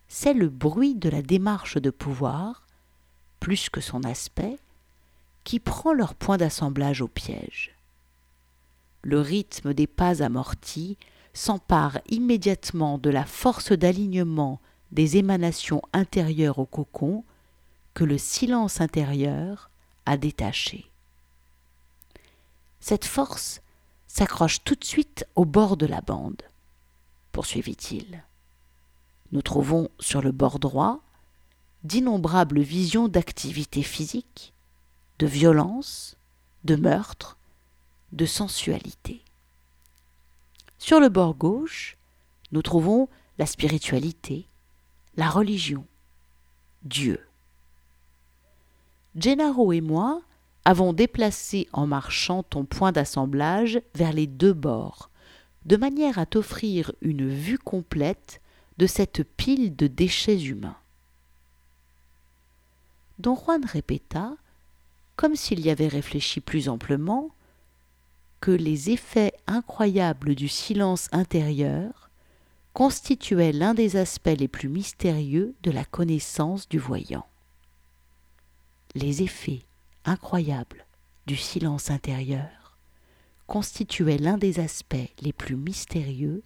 c'est 0.08 0.34
le 0.34 0.48
bruit 0.48 0.94
de 0.94 1.08
la 1.08 1.22
démarche 1.22 1.76
de 1.76 1.90
pouvoir, 1.90 2.66
plus 3.40 3.68
que 3.68 3.80
son 3.80 4.04
aspect, 4.04 4.58
qui 5.44 5.60
prend 5.60 5.92
leur 5.92 6.14
point 6.14 6.36
d'assemblage 6.36 7.00
au 7.00 7.08
piège. 7.08 7.74
Le 9.02 9.20
rythme 9.20 9.74
des 9.74 9.86
pas 9.86 10.22
amortis 10.22 10.96
s'empare 11.32 12.00
immédiatement 12.08 12.98
de 12.98 13.10
la 13.10 13.24
force 13.24 13.72
d'alignement 13.72 14.60
des 14.90 15.16
émanations 15.18 15.82
intérieures 15.92 16.58
au 16.58 16.66
cocon 16.66 17.24
que 17.94 18.04
le 18.04 18.18
silence 18.18 18.80
intérieur 18.80 19.70
a 20.06 20.16
détaché. 20.16 20.90
Cette 22.80 23.04
force 23.04 23.60
s'accroche 24.06 24.64
tout 24.64 24.74
de 24.74 24.84
suite 24.84 25.26
au 25.34 25.44
bord 25.44 25.76
de 25.76 25.86
la 25.86 26.00
bande, 26.00 26.42
poursuivit-il. 27.32 28.24
Nous 29.32 29.42
trouvons 29.42 29.88
sur 30.00 30.22
le 30.22 30.32
bord 30.32 30.58
droit 30.58 31.00
d'innombrables 31.84 32.60
visions 32.60 33.08
d'activité 33.08 33.82
physique, 33.82 34.52
de 35.18 35.26
violence, 35.26 36.16
de 36.64 36.76
meurtre, 36.76 37.38
de 38.12 38.26
sensualité. 38.26 39.22
Sur 40.78 41.00
le 41.00 41.08
bord 41.08 41.34
gauche, 41.34 41.96
nous 42.52 42.62
trouvons 42.62 43.08
la 43.38 43.46
spiritualité, 43.46 44.48
la 45.16 45.28
religion, 45.28 45.86
Dieu. 46.82 47.20
Gennaro 49.16 49.72
et 49.72 49.80
moi 49.80 50.22
avons 50.64 50.92
déplacé 50.92 51.68
en 51.72 51.86
marchant 51.86 52.42
ton 52.42 52.64
point 52.64 52.92
d'assemblage 52.92 53.80
vers 53.94 54.12
les 54.12 54.26
deux 54.26 54.52
bords, 54.52 55.10
de 55.68 55.76
manière 55.76 56.18
à 56.18 56.24
t'offrir 56.24 56.92
une 57.02 57.28
vue 57.28 57.58
complète 57.58 58.40
de 58.78 58.86
cette 58.86 59.22
pile 59.22 59.76
de 59.76 59.86
déchets 59.86 60.40
humains. 60.44 60.78
Don 63.18 63.36
Juan 63.36 63.62
répéta, 63.66 64.34
comme 65.14 65.36
s'il 65.36 65.60
y 65.60 65.68
avait 65.68 65.88
réfléchi 65.88 66.40
plus 66.40 66.70
amplement, 66.70 67.28
que 68.40 68.50
les 68.50 68.88
effets 68.88 69.34
incroyables 69.46 70.34
du 70.34 70.48
silence 70.48 71.08
intérieur 71.12 72.08
constituaient 72.72 73.52
l'un 73.52 73.74
des 73.74 73.96
aspects 73.96 74.38
les 74.38 74.48
plus 74.48 74.70
mystérieux 74.70 75.54
de 75.62 75.70
la 75.70 75.84
connaissance 75.84 76.66
du 76.66 76.78
voyant. 76.78 77.26
Les 78.94 79.22
effets 79.22 79.64
incroyables 80.06 80.86
du 81.26 81.36
silence 81.36 81.90
intérieur 81.90 82.57
constituaient 83.48 84.18
l'un 84.18 84.38
des 84.38 84.60
aspects 84.60 85.10
les 85.22 85.32
plus 85.32 85.56
mystérieux 85.56 86.44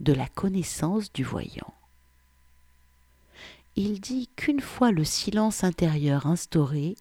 de 0.00 0.12
la 0.12 0.26
connaissance 0.26 1.12
du 1.12 1.22
voyant. 1.22 1.74
Il 3.76 4.00
dit 4.00 4.28
qu'une 4.34 4.60
fois 4.60 4.90
le 4.90 5.04
silence 5.04 5.62
intérieur 5.62 6.26
instauré, 6.26 6.96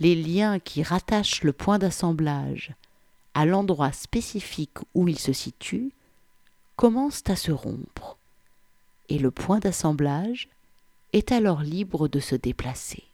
les 0.00 0.16
liens 0.16 0.58
qui 0.58 0.82
rattachent 0.82 1.44
le 1.44 1.52
point 1.52 1.78
d'assemblage 1.78 2.72
à 3.34 3.46
l'endroit 3.46 3.92
spécifique 3.92 4.78
où 4.94 5.06
il 5.06 5.18
se 5.18 5.32
situe 5.32 5.92
commencent 6.76 7.28
à 7.28 7.36
se 7.36 7.52
rompre, 7.52 8.16
et 9.08 9.18
le 9.18 9.30
point 9.30 9.60
d'assemblage 9.60 10.48
est 11.12 11.30
alors 11.30 11.60
libre 11.60 12.08
de 12.08 12.20
se 12.20 12.34
déplacer. 12.34 13.04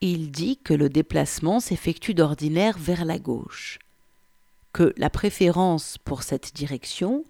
Il 0.00 0.30
dit 0.30 0.58
que 0.58 0.74
le 0.74 0.88
déplacement 0.88 1.58
s'effectue 1.58 2.12
d'ordinaire 2.12 2.76
vers 2.78 3.04
la 3.04 3.18
gauche, 3.18 3.78
que 4.72 4.92
la 4.96 5.08
préférence 5.08 5.96
pour 5.98 6.22
cette 6.22 6.54
direction 6.54 7.24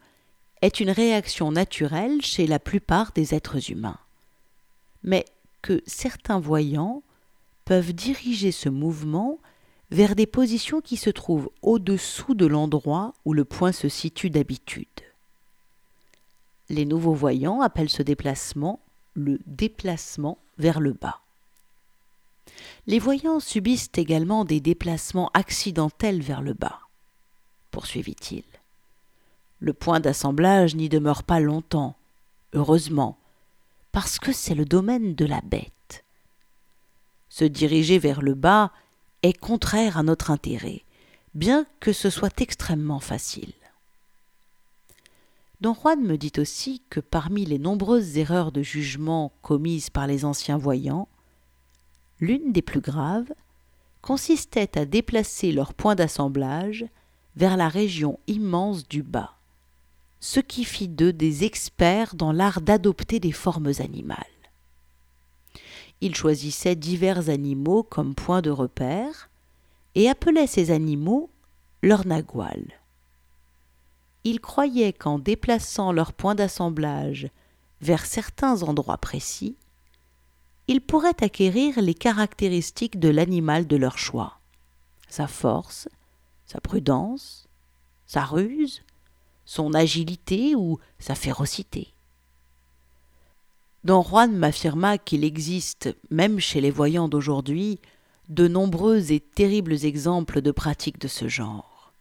est 0.62 0.80
une 0.80 0.90
réaction 0.90 1.52
naturelle 1.52 2.22
chez 2.22 2.46
la 2.46 2.58
plupart 2.58 3.12
des 3.12 3.34
êtres 3.34 3.70
humains, 3.70 3.98
mais 5.04 5.24
que 5.62 5.82
certains 5.86 6.40
voyants 6.40 7.02
peuvent 7.64 7.92
diriger 7.92 8.52
ce 8.52 8.68
mouvement 8.68 9.38
vers 9.90 10.16
des 10.16 10.26
positions 10.26 10.80
qui 10.80 10.96
se 10.96 11.10
trouvent 11.10 11.50
au-dessous 11.62 12.34
de 12.34 12.46
l'endroit 12.46 13.12
où 13.24 13.32
le 13.32 13.44
point 13.44 13.72
se 13.72 13.88
situe 13.88 14.30
d'habitude. 14.30 14.86
Les 16.68 16.84
nouveaux 16.84 17.14
voyants 17.14 17.60
appellent 17.60 17.90
ce 17.90 18.02
déplacement 18.02 18.80
le 19.14 19.38
déplacement 19.46 20.38
vers 20.58 20.80
le 20.80 20.92
bas. 20.92 21.20
Les 22.86 22.98
voyants 22.98 23.40
subissent 23.40 23.90
également 23.96 24.44
des 24.44 24.60
déplacements 24.60 25.30
accidentels 25.34 26.22
vers 26.22 26.42
le 26.42 26.52
bas, 26.54 26.80
poursuivit-il. 27.70 28.44
Le 29.60 29.72
point 29.72 30.00
d'assemblage 30.00 30.74
n'y 30.74 30.88
demeure 30.88 31.22
pas 31.22 31.40
longtemps, 31.40 31.96
heureusement, 32.52 33.18
parce 33.92 34.18
que 34.18 34.32
c'est 34.32 34.54
le 34.54 34.64
domaine 34.64 35.14
de 35.14 35.24
la 35.24 35.40
bête. 35.40 36.04
Se 37.28 37.44
diriger 37.44 37.98
vers 37.98 38.22
le 38.22 38.34
bas 38.34 38.70
est 39.22 39.38
contraire 39.38 39.96
à 39.96 40.02
notre 40.02 40.30
intérêt, 40.30 40.82
bien 41.34 41.66
que 41.80 41.92
ce 41.92 42.10
soit 42.10 42.40
extrêmement 42.40 43.00
facile. 43.00 43.52
Don 45.62 45.74
Juan 45.74 46.02
me 46.02 46.18
dit 46.18 46.32
aussi 46.38 46.82
que 46.90 47.00
parmi 47.00 47.46
les 47.46 47.58
nombreuses 47.58 48.18
erreurs 48.18 48.52
de 48.52 48.62
jugement 48.62 49.32
commises 49.40 49.88
par 49.88 50.06
les 50.06 50.26
anciens 50.26 50.58
voyants, 50.58 51.08
l'une 52.20 52.52
des 52.52 52.62
plus 52.62 52.80
graves 52.80 53.32
consistait 54.02 54.78
à 54.78 54.84
déplacer 54.84 55.52
leur 55.52 55.74
point 55.74 55.94
d'assemblage 55.94 56.86
vers 57.36 57.56
la 57.56 57.68
région 57.68 58.18
immense 58.26 58.88
du 58.88 59.02
bas, 59.02 59.34
ce 60.20 60.40
qui 60.40 60.64
fit 60.64 60.88
d'eux 60.88 61.12
des 61.12 61.44
experts 61.44 62.14
dans 62.14 62.32
l'art 62.32 62.60
d'adopter 62.60 63.20
des 63.20 63.32
formes 63.32 63.72
animales. 63.78 64.24
Ils 66.00 66.14
choisissaient 66.14 66.76
divers 66.76 67.28
animaux 67.28 67.82
comme 67.82 68.14
point 68.14 68.42
de 68.42 68.50
repère 68.50 69.28
et 69.94 70.08
appelaient 70.08 70.46
ces 70.46 70.70
animaux 70.70 71.30
leurs 71.82 72.06
naguals. 72.06 72.72
Ils 74.24 74.40
croyaient 74.40 74.92
qu'en 74.92 75.18
déplaçant 75.18 75.92
leur 75.92 76.12
point 76.12 76.34
d'assemblage 76.34 77.28
vers 77.80 78.04
certains 78.04 78.62
endroits 78.62 78.98
précis, 78.98 79.56
ils 80.68 80.80
pourraient 80.80 81.22
acquérir 81.22 81.80
les 81.80 81.94
caractéristiques 81.94 82.98
de 82.98 83.08
l'animal 83.08 83.66
de 83.66 83.76
leur 83.76 83.98
choix 83.98 84.36
sa 85.08 85.26
force, 85.26 85.88
sa 86.46 86.60
prudence, 86.60 87.46
sa 88.06 88.24
ruse, 88.24 88.82
son 89.44 89.72
agilité 89.72 90.54
ou 90.54 90.78
sa 90.98 91.14
férocité. 91.14 91.88
Don 93.84 94.02
Juan 94.02 94.36
m'affirma 94.36 94.98
qu'il 94.98 95.22
existe, 95.22 95.94
même 96.10 96.40
chez 96.40 96.60
les 96.60 96.72
voyants 96.72 97.08
d'aujourd'hui, 97.08 97.78
de 98.28 98.48
nombreux 98.48 99.12
et 99.12 99.20
terribles 99.20 99.84
exemples 99.84 100.40
de 100.42 100.50
pratiques 100.50 101.00
de 101.00 101.08
ce 101.08 101.28
genre. 101.28 101.92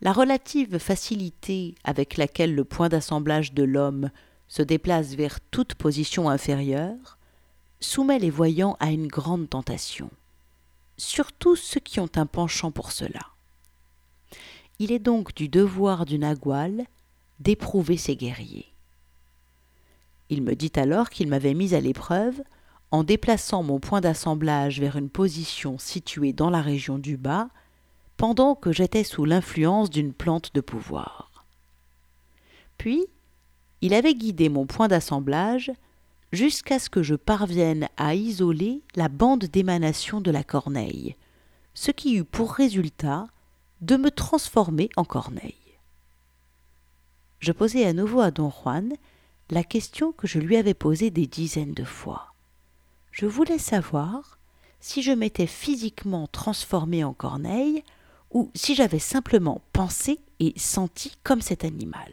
La 0.00 0.12
relative 0.12 0.78
facilité 0.78 1.74
avec 1.82 2.16
laquelle 2.16 2.54
le 2.54 2.64
point 2.64 2.88
d'assemblage 2.88 3.52
de 3.52 3.64
l'homme 3.64 4.10
se 4.46 4.62
déplace 4.62 5.14
vers 5.14 5.40
toute 5.40 5.74
position 5.74 6.30
inférieure 6.30 7.17
soumet 7.80 8.18
les 8.18 8.30
voyants 8.30 8.76
à 8.80 8.90
une 8.90 9.06
grande 9.06 9.48
tentation, 9.48 10.10
surtout 10.96 11.56
ceux 11.56 11.80
qui 11.80 12.00
ont 12.00 12.10
un 12.16 12.26
penchant 12.26 12.70
pour 12.70 12.92
cela. 12.92 13.20
Il 14.78 14.92
est 14.92 14.98
donc 14.98 15.34
du 15.34 15.48
devoir 15.48 16.04
du 16.04 16.18
nagual 16.18 16.84
d'éprouver 17.40 17.96
ses 17.96 18.16
guerriers. 18.16 18.72
Il 20.30 20.42
me 20.42 20.54
dit 20.54 20.72
alors 20.76 21.10
qu'il 21.10 21.28
m'avait 21.28 21.54
mis 21.54 21.74
à 21.74 21.80
l'épreuve 21.80 22.42
en 22.90 23.04
déplaçant 23.04 23.62
mon 23.62 23.80
point 23.80 24.00
d'assemblage 24.00 24.80
vers 24.80 24.96
une 24.96 25.10
position 25.10 25.78
située 25.78 26.32
dans 26.32 26.50
la 26.50 26.62
région 26.62 26.98
du 26.98 27.16
bas, 27.16 27.48
pendant 28.16 28.54
que 28.54 28.72
j'étais 28.72 29.04
sous 29.04 29.24
l'influence 29.24 29.90
d'une 29.90 30.12
plante 30.12 30.54
de 30.54 30.60
pouvoir. 30.60 31.44
Puis, 32.76 33.06
il 33.80 33.94
avait 33.94 34.14
guidé 34.14 34.48
mon 34.48 34.66
point 34.66 34.88
d'assemblage 34.88 35.70
jusqu'à 36.32 36.78
ce 36.78 36.90
que 36.90 37.02
je 37.02 37.14
parvienne 37.14 37.88
à 37.96 38.14
isoler 38.14 38.82
la 38.94 39.08
bande 39.08 39.44
d'émanation 39.44 40.20
de 40.20 40.30
la 40.30 40.44
corneille, 40.44 41.16
ce 41.74 41.90
qui 41.90 42.16
eut 42.16 42.24
pour 42.24 42.52
résultat 42.52 43.28
de 43.80 43.96
me 43.96 44.10
transformer 44.10 44.90
en 44.96 45.04
corneille. 45.04 45.54
Je 47.40 47.52
posai 47.52 47.86
à 47.86 47.92
nouveau 47.92 48.20
à 48.20 48.30
don 48.30 48.50
Juan 48.50 48.92
la 49.50 49.62
question 49.62 50.12
que 50.12 50.26
je 50.26 50.38
lui 50.38 50.56
avais 50.56 50.74
posée 50.74 51.10
des 51.10 51.26
dizaines 51.26 51.74
de 51.74 51.84
fois. 51.84 52.34
Je 53.12 53.26
voulais 53.26 53.58
savoir 53.58 54.38
si 54.80 55.02
je 55.02 55.12
m'étais 55.12 55.46
physiquement 55.46 56.26
transformé 56.26 57.04
en 57.04 57.12
corneille 57.12 57.82
ou 58.30 58.50
si 58.54 58.74
j'avais 58.74 58.98
simplement 58.98 59.62
pensé 59.72 60.20
et 60.40 60.52
senti 60.56 61.16
comme 61.22 61.40
cet 61.40 61.64
animal. 61.64 62.12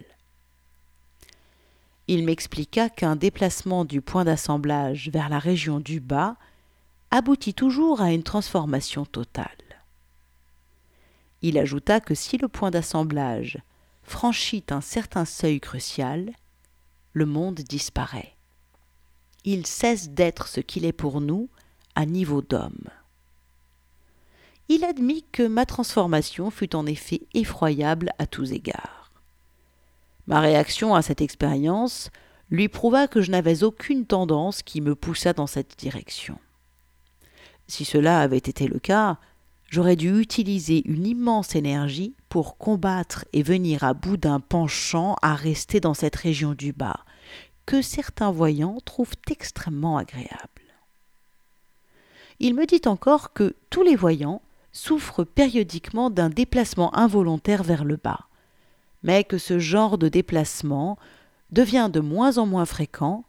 Il 2.07 2.23
m'expliqua 2.23 2.89
qu'un 2.89 3.15
déplacement 3.15 3.83
du 3.83 4.01
point 4.01 4.25
d'assemblage 4.25 5.09
vers 5.09 5.29
la 5.29 5.39
région 5.39 5.79
du 5.79 5.99
bas 5.99 6.35
aboutit 7.09 7.53
toujours 7.53 8.01
à 8.01 8.11
une 8.11 8.23
transformation 8.23 9.05
totale. 9.05 9.47
Il 11.41 11.57
ajouta 11.57 11.99
que 11.99 12.15
si 12.15 12.37
le 12.37 12.47
point 12.47 12.71
d'assemblage 12.71 13.59
franchit 14.03 14.63
un 14.69 14.81
certain 14.81 15.25
seuil 15.25 15.59
crucial, 15.59 16.31
le 17.13 17.25
monde 17.25 17.61
disparaît. 17.61 18.35
Il 19.43 19.65
cesse 19.65 20.09
d'être 20.09 20.47
ce 20.47 20.59
qu'il 20.59 20.85
est 20.85 20.91
pour 20.91 21.21
nous 21.21 21.49
à 21.95 22.05
niveau 22.05 22.41
d'homme. 22.41 22.89
Il 24.69 24.83
admit 24.83 25.23
que 25.31 25.47
ma 25.47 25.65
transformation 25.65 26.49
fut 26.49 26.75
en 26.75 26.85
effet 26.85 27.21
effroyable 27.33 28.11
à 28.17 28.25
tous 28.25 28.51
égards. 28.51 29.04
Ma 30.27 30.39
réaction 30.39 30.95
à 30.95 31.01
cette 31.01 31.21
expérience 31.21 32.09
lui 32.49 32.67
prouva 32.67 33.07
que 33.07 33.21
je 33.21 33.31
n'avais 33.31 33.63
aucune 33.63 34.05
tendance 34.05 34.63
qui 34.63 34.81
me 34.81 34.95
poussât 34.95 35.33
dans 35.33 35.47
cette 35.47 35.77
direction. 35.77 36.37
Si 37.67 37.85
cela 37.85 38.21
avait 38.21 38.37
été 38.37 38.67
le 38.67 38.79
cas, 38.79 39.17
j'aurais 39.69 39.95
dû 39.95 40.19
utiliser 40.19 40.87
une 40.87 41.07
immense 41.07 41.55
énergie 41.55 42.15
pour 42.29 42.57
combattre 42.57 43.25
et 43.33 43.43
venir 43.43 43.83
à 43.83 43.93
bout 43.93 44.17
d'un 44.17 44.39
penchant 44.39 45.15
à 45.21 45.35
rester 45.35 45.79
dans 45.79 45.93
cette 45.93 46.15
région 46.15 46.53
du 46.53 46.73
bas, 46.73 46.99
que 47.65 47.81
certains 47.81 48.31
voyants 48.31 48.77
trouvent 48.85 49.15
extrêmement 49.29 49.97
agréable. 49.97 50.61
Il 52.39 52.53
me 52.53 52.65
dit 52.65 52.81
encore 52.85 53.33
que 53.33 53.55
tous 53.69 53.81
les 53.81 53.95
voyants 53.95 54.41
souffrent 54.71 55.23
périodiquement 55.23 56.09
d'un 56.09 56.29
déplacement 56.29 56.95
involontaire 56.95 57.63
vers 57.63 57.85
le 57.85 57.95
bas, 57.95 58.27
mais 59.05 59.23
que 59.23 59.37
ce 59.37 59.59
genre 59.59 59.99
de 59.99 60.09
déplacement 60.09 60.97
devient 61.51 61.91
de 61.93 61.99
moins 61.99 62.39
en 62.39 62.47
moins 62.47 62.65
fréquent 62.65 63.23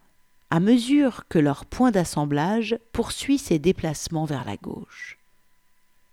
à 0.48 0.58
mesure 0.58 1.24
que 1.28 1.38
leur 1.38 1.66
point 1.66 1.90
d'assemblage 1.90 2.78
poursuit 2.92 3.36
ses 3.36 3.58
déplacements 3.58 4.24
vers 4.24 4.46
la 4.46 4.56
gauche. 4.56 5.18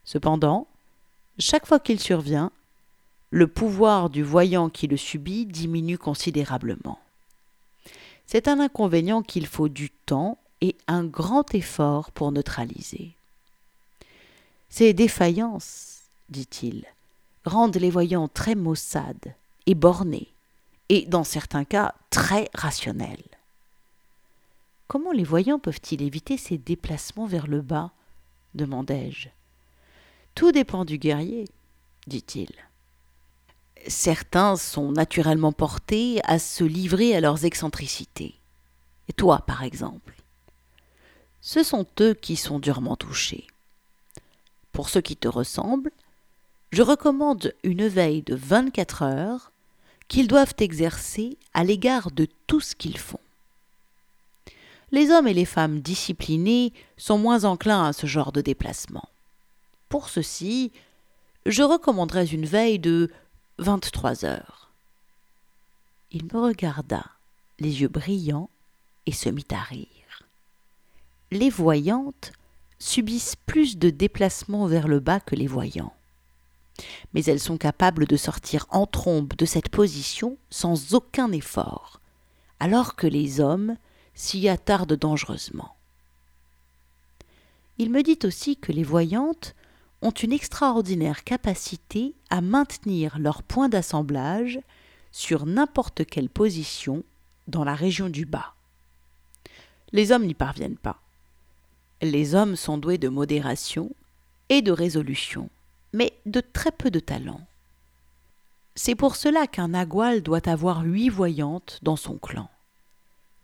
Cependant, 0.03 0.67
chaque 1.39 1.65
fois 1.65 1.79
qu'il 1.79 2.01
survient, 2.01 2.51
le 3.29 3.47
pouvoir 3.47 4.09
du 4.09 4.21
voyant 4.21 4.69
qui 4.69 4.87
le 4.87 4.97
subit 4.97 5.45
diminue 5.45 5.97
considérablement. 5.97 6.99
C'est 8.25 8.49
un 8.49 8.59
inconvénient 8.59 9.21
qu'il 9.21 9.47
faut 9.47 9.69
du 9.69 9.91
temps 9.91 10.37
et 10.59 10.75
un 10.87 11.05
grand 11.05 11.55
effort 11.55 12.11
pour 12.11 12.33
neutraliser. 12.33 13.13
Ces 14.67 14.93
défaillances, 14.93 16.01
dit-il, 16.29 16.83
rendent 17.45 17.77
les 17.77 17.91
voyants 17.91 18.27
très 18.27 18.55
maussades 18.55 19.33
et 19.65 19.75
bornés, 19.75 20.33
et 20.89 21.05
dans 21.05 21.23
certains 21.23 21.65
cas 21.65 21.95
très 22.09 22.49
rationnels. 22.53 23.23
Comment 24.87 25.11
les 25.11 25.23
voyants 25.23 25.59
peuvent-ils 25.59 26.01
éviter 26.01 26.37
ces 26.37 26.57
déplacements 26.57 27.25
vers 27.25 27.47
le 27.47 27.61
bas? 27.61 27.91
demandai-je. 28.53 29.29
Tout 30.35 30.51
dépend 30.51 30.85
du 30.85 30.97
guerrier, 30.97 31.45
dit-il. 32.07 32.51
Certains 33.87 34.55
sont 34.55 34.91
naturellement 34.91 35.51
portés 35.51 36.21
à 36.23 36.39
se 36.39 36.63
livrer 36.63 37.15
à 37.15 37.21
leurs 37.21 37.45
excentricités. 37.45 38.39
Et 39.09 39.13
toi, 39.13 39.43
par 39.45 39.63
exemple. 39.63 40.15
Ce 41.41 41.63
sont 41.63 41.85
eux 41.99 42.13
qui 42.13 42.35
sont 42.35 42.59
durement 42.59 42.95
touchés. 42.95 43.47
Pour 44.71 44.89
ceux 44.89 45.01
qui 45.01 45.17
te 45.17 45.27
ressemblent, 45.27 45.91
je 46.71 46.81
recommande 46.81 47.53
une 47.63 47.87
veille 47.87 48.23
de 48.23 48.35
24 48.35 49.03
heures 49.03 49.52
qu'ils 50.13 50.27
doivent 50.27 50.53
exercer 50.59 51.39
à 51.55 51.63
l'égard 51.63 52.11
de 52.11 52.27
tout 52.45 52.59
ce 52.59 52.75
qu'ils 52.75 52.99
font. 52.99 53.19
Les 54.91 55.09
hommes 55.09 55.27
et 55.27 55.33
les 55.33 55.43
femmes 55.43 55.79
disciplinés 55.79 56.71
sont 56.97 57.17
moins 57.17 57.45
enclins 57.45 57.85
à 57.85 57.93
ce 57.93 58.05
genre 58.05 58.31
de 58.31 58.41
déplacement. 58.41 59.09
Pour 59.89 60.09
ceci, 60.09 60.71
je 61.47 61.63
recommanderais 61.63 62.27
une 62.27 62.45
veille 62.45 62.77
de 62.77 63.09
23 63.57 64.23
heures. 64.23 64.69
Il 66.11 66.25
me 66.25 66.39
regarda, 66.39 67.03
les 67.57 67.81
yeux 67.81 67.87
brillants, 67.87 68.51
et 69.07 69.13
se 69.13 69.29
mit 69.29 69.47
à 69.49 69.61
rire. 69.61 69.87
Les 71.31 71.49
voyantes 71.49 72.33
subissent 72.77 73.37
plus 73.47 73.79
de 73.79 73.89
déplacements 73.89 74.67
vers 74.67 74.87
le 74.87 74.99
bas 74.99 75.19
que 75.19 75.35
les 75.35 75.47
voyants 75.47 75.95
mais 77.13 77.23
elles 77.25 77.39
sont 77.39 77.57
capables 77.57 78.07
de 78.07 78.17
sortir 78.17 78.65
en 78.69 78.85
trombe 78.85 79.33
de 79.37 79.45
cette 79.45 79.69
position 79.69 80.37
sans 80.49 80.93
aucun 80.93 81.31
effort, 81.31 81.99
alors 82.59 82.95
que 82.95 83.07
les 83.07 83.39
hommes 83.39 83.77
s'y 84.15 84.47
attardent 84.47 84.97
dangereusement. 84.97 85.75
Il 87.77 87.89
me 87.89 88.03
dit 88.03 88.19
aussi 88.23 88.57
que 88.57 88.71
les 88.71 88.83
voyantes 88.83 89.55
ont 90.01 90.11
une 90.11 90.33
extraordinaire 90.33 91.23
capacité 91.23 92.13
à 92.29 92.41
maintenir 92.41 93.17
leur 93.19 93.41
point 93.41 93.69
d'assemblage 93.69 94.59
sur 95.11 95.45
n'importe 95.45 96.05
quelle 96.05 96.29
position 96.29 97.03
dans 97.47 97.63
la 97.63 97.75
région 97.75 98.09
du 98.09 98.25
bas. 98.25 98.53
Les 99.91 100.11
hommes 100.11 100.25
n'y 100.25 100.33
parviennent 100.33 100.77
pas. 100.77 100.99
Les 102.01 102.35
hommes 102.35 102.55
sont 102.55 102.77
doués 102.77 102.97
de 102.97 103.09
modération 103.09 103.91
et 104.49 104.61
de 104.61 104.71
résolution 104.71 105.49
mais 105.93 106.13
de 106.25 106.41
très 106.41 106.71
peu 106.71 106.91
de 106.91 106.99
talent. 106.99 107.41
C'est 108.75 108.95
pour 108.95 109.15
cela 109.15 109.47
qu'un 109.47 109.69
nagual 109.69 110.21
doit 110.21 110.49
avoir 110.49 110.81
huit 110.81 111.09
voyantes 111.09 111.79
dans 111.83 111.95
son 111.95 112.17
clan. 112.17 112.49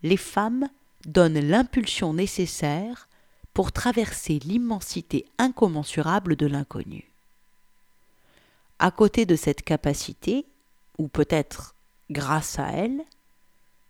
Les 0.02 0.16
femmes 0.16 0.68
donnent 1.06 1.38
l'impulsion 1.38 2.12
nécessaire 2.12 3.08
pour 3.54 3.72
traverser 3.72 4.38
l'immensité 4.40 5.26
incommensurable 5.38 6.36
de 6.36 6.46
l'inconnu. 6.46 7.10
À 8.78 8.90
côté 8.90 9.26
de 9.26 9.36
cette 9.36 9.62
capacité, 9.62 10.46
ou 10.98 11.08
peut-être 11.08 11.74
grâce 12.10 12.58
à 12.58 12.68
elle, 12.70 13.02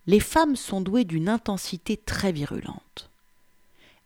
les 0.06 0.20
femmes 0.20 0.56
sont 0.56 0.80
douées 0.80 1.04
d'une 1.04 1.28
intensité 1.28 1.96
très 1.96 2.32
virulente. 2.32 3.10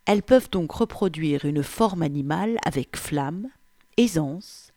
Elles 0.05 0.23
peuvent 0.23 0.49
donc 0.51 0.71
reproduire 0.71 1.45
une 1.45 1.63
forme 1.63 2.03
animale 2.03 2.57
avec 2.63 2.95
flamme, 2.95 3.47
aisance 3.97 4.71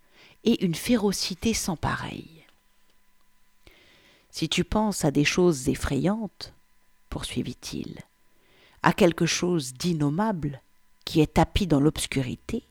et 0.44 0.64
une 0.64 0.74
férocité 0.74 1.54
sans 1.54 1.76
pareille. 1.76 2.44
Si 4.30 4.48
tu 4.48 4.64
penses 4.64 5.04
à 5.04 5.10
des 5.10 5.24
choses 5.24 5.68
effrayantes, 5.68 6.52
poursuivit-il, 7.10 7.98
à 8.82 8.92
quelque 8.92 9.26
chose 9.26 9.74
d'innommable 9.74 10.60
qui 11.04 11.20
est 11.20 11.34
tapis 11.34 11.66
dans 11.66 11.80
l'obscurité, 11.80 12.62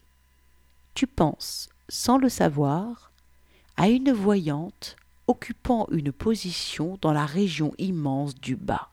tu 0.94 1.08
penses, 1.08 1.70
sans 1.90 2.18
le 2.18 2.30
savoir, 2.30 3.12
à 3.76 3.90
une 3.90 4.12
voyante 4.12 4.96
occupant 5.28 5.88
une 5.92 6.12
position 6.12 6.98
dans 7.02 7.12
la 7.12 7.26
région 7.26 7.74
immense 7.78 8.36
du 8.36 8.56
bas. 8.56 8.90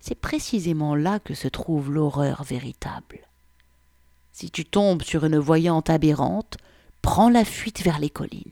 C'est 0.00 0.14
précisément 0.14 0.94
là 0.94 1.18
que 1.18 1.34
se 1.34 1.48
trouve 1.48 1.90
l'horreur 1.90 2.44
véritable. 2.44 3.27
Si 4.40 4.52
tu 4.52 4.64
tombes 4.64 5.02
sur 5.02 5.24
une 5.24 5.40
voyante 5.40 5.90
aberrante, 5.90 6.58
prends 7.02 7.28
la 7.28 7.44
fuite 7.44 7.82
vers 7.82 7.98
les 7.98 8.08
collines. 8.08 8.44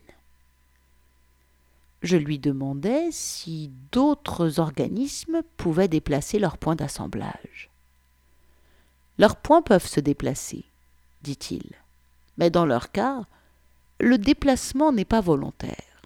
Je 2.03 2.16
lui 2.16 2.40
demandai 2.40 3.12
si 3.12 3.70
d'autres 3.92 4.59
organismes 4.59 5.42
pouvaient 5.57 5.87
déplacer 5.87 6.40
leurs 6.40 6.59
points 6.59 6.75
d'assemblage. 6.75 7.70
Leurs 9.18 9.37
points 9.37 9.62
peuvent 9.62 9.87
se 9.87 10.01
déplacer, 10.01 10.64
dit-il, 11.22 11.70
mais 12.37 12.51
dans 12.51 12.66
leur 12.66 12.90
cas, 12.90 13.22
le 14.01 14.18
déplacement 14.18 14.90
n'est 14.90 15.05
pas 15.05 15.20
volontaire. 15.20 16.03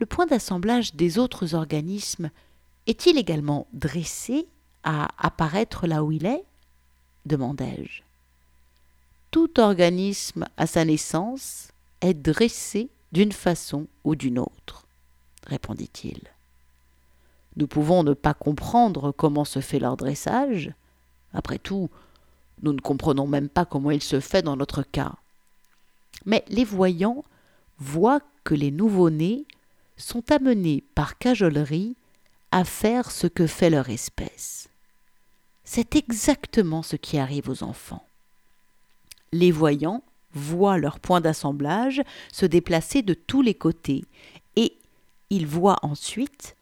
Le 0.00 0.06
point 0.06 0.24
d'assemblage 0.24 0.94
des 0.94 1.18
autres 1.18 1.54
organismes 1.54 2.30
est-il 2.86 3.18
également 3.18 3.66
dressé 3.74 4.46
à 4.84 5.08
apparaître 5.18 5.86
là 5.86 6.02
où 6.02 6.12
il 6.12 6.24
est? 6.24 6.44
demandai-je 7.26 8.05
tout 9.36 9.60
organisme 9.60 10.46
à 10.56 10.66
sa 10.66 10.86
naissance 10.86 11.68
est 12.00 12.14
dressé 12.14 12.88
d'une 13.12 13.32
façon 13.32 13.86
ou 14.02 14.14
d'une 14.14 14.38
autre, 14.38 14.86
répondit-il. 15.46 16.22
Nous 17.56 17.66
pouvons 17.66 18.02
ne 18.02 18.14
pas 18.14 18.32
comprendre 18.32 19.12
comment 19.12 19.44
se 19.44 19.60
fait 19.60 19.78
leur 19.78 19.98
dressage. 19.98 20.72
Après 21.34 21.58
tout, 21.58 21.90
nous 22.62 22.72
ne 22.72 22.80
comprenons 22.80 23.26
même 23.26 23.50
pas 23.50 23.66
comment 23.66 23.90
il 23.90 24.02
se 24.02 24.20
fait 24.20 24.40
dans 24.40 24.56
notre 24.56 24.82
cas. 24.82 25.16
Mais 26.24 26.42
les 26.48 26.64
voyants 26.64 27.22
voient 27.76 28.22
que 28.42 28.54
les 28.54 28.70
nouveau-nés 28.70 29.44
sont 29.98 30.32
amenés 30.32 30.82
par 30.94 31.18
cajolerie 31.18 31.94
à 32.52 32.64
faire 32.64 33.10
ce 33.10 33.26
que 33.26 33.46
fait 33.46 33.68
leur 33.68 33.90
espèce. 33.90 34.70
C'est 35.62 35.94
exactement 35.94 36.82
ce 36.82 36.96
qui 36.96 37.18
arrive 37.18 37.50
aux 37.50 37.62
enfants 37.64 38.05
les 39.38 39.50
voyants 39.50 40.02
voient 40.32 40.78
leur 40.78 41.00
point 41.00 41.20
d'assemblage 41.20 42.02
se 42.32 42.46
déplacer 42.46 43.02
de 43.02 43.14
tous 43.14 43.42
les 43.42 43.54
côtés 43.54 44.04
et 44.56 44.76
ils 45.30 45.46
voient 45.46 45.78
ensuite 45.82 46.56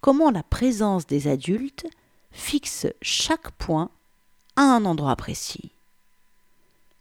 comment 0.00 0.30
la 0.30 0.42
présence 0.42 1.06
des 1.06 1.28
adultes 1.28 1.86
fixe 2.32 2.86
chaque 3.00 3.50
point 3.52 3.90
à 4.56 4.62
un 4.62 4.84
endroit 4.84 5.16
précis. 5.16 5.70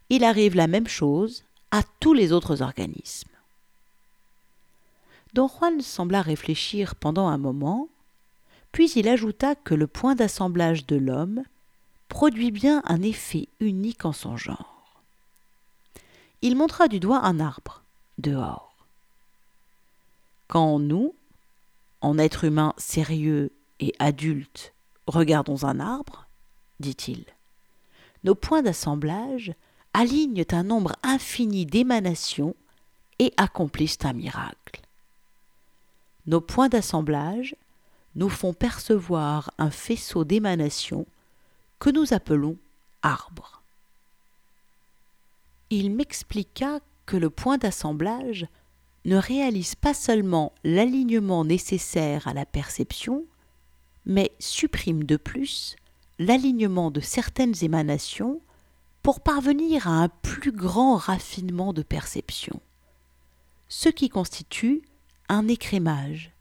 Il 0.09 0.23
arrive 0.23 0.55
la 0.55 0.67
même 0.67 0.87
chose 0.87 1.43
à 1.71 1.83
tous 1.99 2.13
les 2.13 2.31
autres 2.31 2.61
organismes. 2.61 3.29
Don 5.33 5.47
Juan 5.47 5.79
sembla 5.81 6.21
réfléchir 6.21 6.95
pendant 6.95 7.27
un 7.27 7.37
moment, 7.37 7.87
puis 8.73 8.91
il 8.91 9.07
ajouta 9.07 9.55
que 9.55 9.73
le 9.73 9.87
point 9.87 10.15
d'assemblage 10.15 10.85
de 10.85 10.97
l'homme 10.97 11.43
produit 12.09 12.51
bien 12.51 12.81
un 12.85 13.01
effet 13.01 13.47
unique 13.61 14.03
en 14.03 14.11
son 14.11 14.35
genre. 14.35 14.70
Il 16.41 16.55
montra 16.55 16.87
du 16.87 16.99
doigt 16.99 17.19
un 17.23 17.39
arbre, 17.39 17.83
dehors. 18.17 18.73
Quand 20.47 20.79
nous, 20.79 21.13
en 22.01 22.17
êtres 22.17 22.45
humains 22.45 22.73
sérieux 22.77 23.51
et 23.79 23.93
adultes, 23.99 24.73
regardons 25.07 25.63
un 25.63 25.79
arbre, 25.79 26.25
dit-il, 26.79 27.25
nos 28.23 28.35
points 28.35 28.63
d'assemblage 28.63 29.53
alignent 29.93 30.45
un 30.51 30.63
nombre 30.63 30.95
infini 31.03 31.65
d'émanations 31.65 32.55
et 33.19 33.33
accomplissent 33.37 34.03
un 34.03 34.13
miracle. 34.13 34.81
Nos 36.25 36.41
points 36.41 36.69
d'assemblage 36.69 37.55
nous 38.15 38.29
font 38.29 38.53
percevoir 38.53 39.51
un 39.57 39.71
faisceau 39.71 40.23
d'émanations 40.23 41.05
que 41.79 41.89
nous 41.89 42.13
appelons 42.13 42.57
arbre. 43.01 43.60
Il 45.73 45.89
m'expliqua 45.89 46.81
que 47.05 47.15
le 47.15 47.29
point 47.29 47.57
d'assemblage 47.57 48.45
ne 49.05 49.15
réalise 49.15 49.73
pas 49.73 49.93
seulement 49.93 50.51
l'alignement 50.65 51.45
nécessaire 51.45 52.27
à 52.27 52.33
la 52.33 52.45
perception, 52.45 53.25
mais 54.05 54.33
supprime 54.37 55.05
de 55.05 55.15
plus 55.15 55.77
l'alignement 56.19 56.91
de 56.91 56.99
certaines 56.99 57.53
émanations 57.63 58.41
pour 59.01 59.21
parvenir 59.21 59.87
à 59.87 59.91
un 59.91 60.09
plus 60.09 60.51
grand 60.51 60.97
raffinement 60.97 61.71
de 61.71 61.83
perception, 61.83 62.59
ce 63.69 63.87
qui 63.87 64.09
constitue 64.09 64.81
un 65.29 65.47
écrémage, 65.47 66.31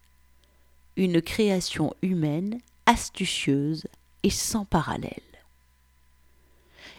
une 0.97 1.21
création 1.21 1.93
humaine 2.01 2.59
astucieuse 2.85 3.87
et 4.23 4.29
sans 4.29 4.65
parallèle. 4.65 5.21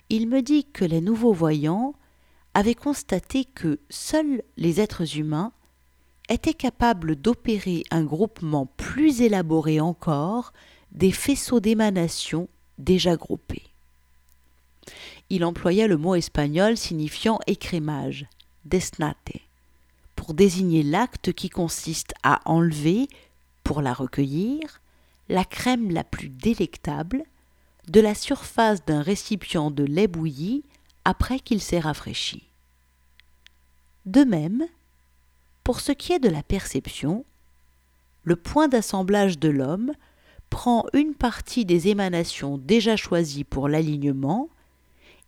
Il 0.08 0.28
me 0.28 0.40
dit 0.40 0.64
que 0.64 0.86
les 0.86 1.02
nouveaux 1.02 1.34
voyants 1.34 1.94
avaient 2.54 2.74
constaté 2.74 3.44
que 3.44 3.78
seuls 3.90 4.42
les 4.56 4.80
êtres 4.80 5.18
humains 5.18 5.52
étaient 6.28 6.54
capables 6.54 7.16
d'opérer 7.16 7.84
un 7.90 8.04
groupement 8.04 8.66
plus 8.76 9.22
élaboré 9.22 9.80
encore 9.80 10.52
des 10.92 11.12
faisceaux 11.12 11.60
d'émanation 11.60 12.48
déjà 12.78 13.16
groupés. 13.16 13.64
Il 15.30 15.44
employa 15.44 15.86
le 15.86 15.96
mot 15.96 16.14
espagnol 16.14 16.76
signifiant 16.76 17.38
écrémage, 17.46 18.26
desnate, 18.64 19.32
pour 20.16 20.34
désigner 20.34 20.82
l'acte 20.82 21.32
qui 21.32 21.48
consiste 21.48 22.12
à 22.22 22.40
enlever, 22.44 23.08
pour 23.64 23.80
la 23.80 23.94
recueillir, 23.94 24.80
la 25.28 25.44
crème 25.44 25.90
la 25.90 26.04
plus 26.04 26.28
délectable 26.28 27.24
de 27.88 28.00
la 28.00 28.14
surface 28.14 28.84
d'un 28.84 29.02
récipient 29.02 29.70
de 29.70 29.84
lait 29.84 30.06
bouilli 30.06 30.62
après 31.04 31.40
qu'il 31.40 31.60
s'est 31.60 31.80
rafraîchi. 31.80 32.48
De 34.06 34.24
même, 34.24 34.66
pour 35.64 35.80
ce 35.80 35.92
qui 35.92 36.12
est 36.12 36.18
de 36.18 36.28
la 36.28 36.42
perception, 36.42 37.24
le 38.24 38.36
point 38.36 38.68
d'assemblage 38.68 39.38
de 39.38 39.48
l'homme 39.48 39.92
prend 40.50 40.86
une 40.92 41.14
partie 41.14 41.64
des 41.64 41.88
émanations 41.88 42.58
déjà 42.58 42.96
choisies 42.96 43.44
pour 43.44 43.68
l'alignement 43.68 44.48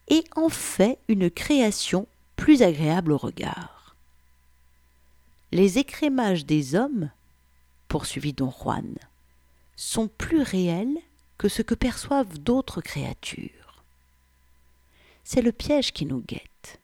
et 0.09 0.25
en 0.37 0.49
fait 0.49 0.99
une 1.09 1.31
création 1.31 2.07
plus 2.37 2.63
agréable 2.63 3.13
au 3.13 3.17
regard. 3.17 3.97
Les 5.51 5.79
écrémages 5.79 6.47
des 6.47 6.75
hommes, 6.75 7.11
poursuivit 7.89 8.33
don 8.33 8.51
Juan, 8.51 8.95
sont 9.77 10.09
plus 10.09 10.43
réels 10.43 10.99
que 11.39 11.49
ce 11.49 11.63
que 11.63 11.75
perçoivent 11.75 12.39
d'autres 12.39 12.81
créatures. 12.81 13.64
C'est 15.25 15.43
le 15.43 15.53
piège 15.53 15.93
qui 15.93 16.07
nous 16.07 16.23
guette. 16.27 16.81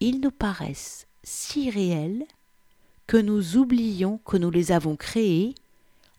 Ils 0.00 0.20
nous 0.20 0.30
paraissent 0.30 1.06
si 1.22 1.70
réels 1.70 2.24
que 3.06 3.16
nous 3.16 3.56
oublions 3.56 4.18
que 4.24 4.36
nous 4.36 4.50
les 4.50 4.72
avons 4.72 4.96
créés 4.96 5.54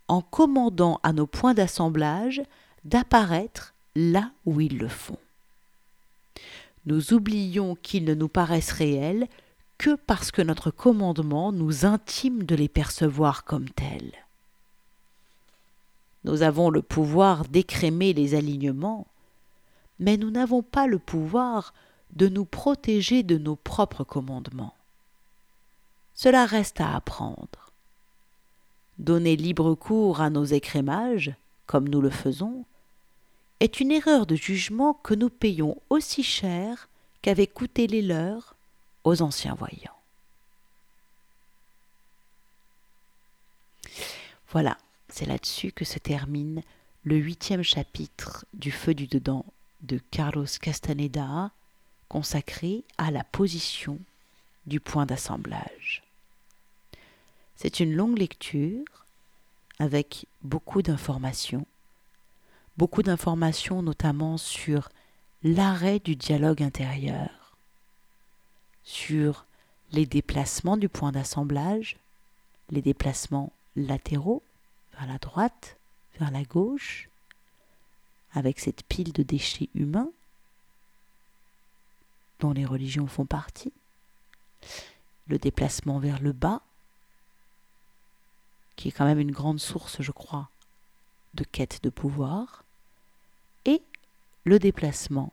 en 0.07 0.21
commandant 0.21 0.99
à 1.03 1.13
nos 1.13 1.25
points 1.25 1.53
d'assemblage 1.53 2.41
d'apparaître 2.83 3.73
là 3.95 4.31
où 4.45 4.59
ils 4.59 4.77
le 4.77 4.89
font. 4.89 5.17
Nous 6.85 7.13
oublions 7.13 7.75
qu'ils 7.75 8.05
ne 8.05 8.13
nous 8.13 8.27
paraissent 8.27 8.71
réels 8.71 9.27
que 9.77 9.95
parce 9.95 10.31
que 10.31 10.41
notre 10.41 10.69
commandement 10.69 11.51
nous 11.51 11.85
intime 11.85 12.43
de 12.43 12.55
les 12.55 12.67
percevoir 12.67 13.45
comme 13.45 13.69
tels. 13.69 14.13
Nous 16.23 16.43
avons 16.43 16.69
le 16.69 16.81
pouvoir 16.81 17.45
d'écrémer 17.45 18.13
les 18.13 18.35
alignements, 18.35 19.07
mais 20.01 20.17
nous 20.17 20.31
n'avons 20.31 20.63
pas 20.63 20.87
le 20.87 20.99
pouvoir 20.99 21.73
de 22.11 22.27
nous 22.27 22.43
protéger 22.43 23.23
de 23.23 23.37
nos 23.37 23.55
propres 23.55 24.03
commandements. 24.03 24.75
Cela 26.13 26.45
reste 26.45 26.81
à 26.81 26.93
apprendre 26.95 27.71
donner 29.01 29.35
libre 29.35 29.73
cours 29.73 30.21
à 30.21 30.29
nos 30.29 30.45
écrémages, 30.45 31.33
comme 31.65 31.89
nous 31.89 32.01
le 32.01 32.11
faisons, 32.11 32.65
est 33.59 33.79
une 33.79 33.91
erreur 33.91 34.25
de 34.25 34.35
jugement 34.35 34.93
que 34.93 35.13
nous 35.13 35.29
payons 35.29 35.77
aussi 35.89 36.23
cher 36.23 36.87
qu'avaient 37.21 37.47
coûté 37.47 37.87
les 37.87 38.01
leurs 38.01 38.55
aux 39.03 39.21
anciens 39.21 39.55
voyants. 39.55 39.97
Voilà, 44.49 44.77
c'est 45.09 45.25
là-dessus 45.25 45.71
que 45.71 45.85
se 45.85 45.97
termine 45.97 46.61
le 47.03 47.15
huitième 47.15 47.63
chapitre 47.63 48.45
du 48.53 48.71
Feu 48.71 48.93
du 48.93 49.07
Dedans 49.07 49.45
de 49.81 49.99
Carlos 50.11 50.45
Castaneda, 50.61 51.51
consacré 52.07 52.83
à 52.97 53.11
la 53.11 53.23
position 53.23 53.99
du 54.65 54.79
point 54.79 55.05
d'assemblage. 55.05 56.03
C'est 57.55 57.79
une 57.79 57.93
longue 57.93 58.17
lecture 58.17 58.85
avec 59.79 60.25
beaucoup 60.43 60.81
d'informations, 60.81 61.65
beaucoup 62.77 63.03
d'informations 63.03 63.81
notamment 63.81 64.37
sur 64.37 64.89
l'arrêt 65.43 65.99
du 65.99 66.15
dialogue 66.15 66.61
intérieur, 66.63 67.55
sur 68.83 69.45
les 69.91 70.05
déplacements 70.05 70.77
du 70.77 70.89
point 70.89 71.11
d'assemblage, 71.11 71.97
les 72.69 72.81
déplacements 72.81 73.51
latéraux 73.75 74.43
vers 74.93 75.07
la 75.07 75.17
droite, 75.17 75.77
vers 76.19 76.31
la 76.31 76.43
gauche, 76.43 77.09
avec 78.33 78.59
cette 78.59 78.83
pile 78.83 79.13
de 79.13 79.23
déchets 79.23 79.69
humains 79.75 80.11
dont 82.39 82.53
les 82.53 82.65
religions 82.65 83.07
font 83.07 83.25
partie, 83.25 83.73
le 85.27 85.37
déplacement 85.37 85.99
vers 85.99 86.19
le 86.19 86.31
bas, 86.31 86.61
qui 88.75 88.87
est 88.87 88.91
quand 88.91 89.05
même 89.05 89.19
une 89.19 89.31
grande 89.31 89.59
source, 89.59 90.01
je 90.01 90.11
crois, 90.11 90.49
de 91.35 91.43
quête 91.43 91.83
de 91.83 91.89
pouvoir, 91.89 92.63
et 93.65 93.83
le 94.43 94.57
déplacement 94.57 95.31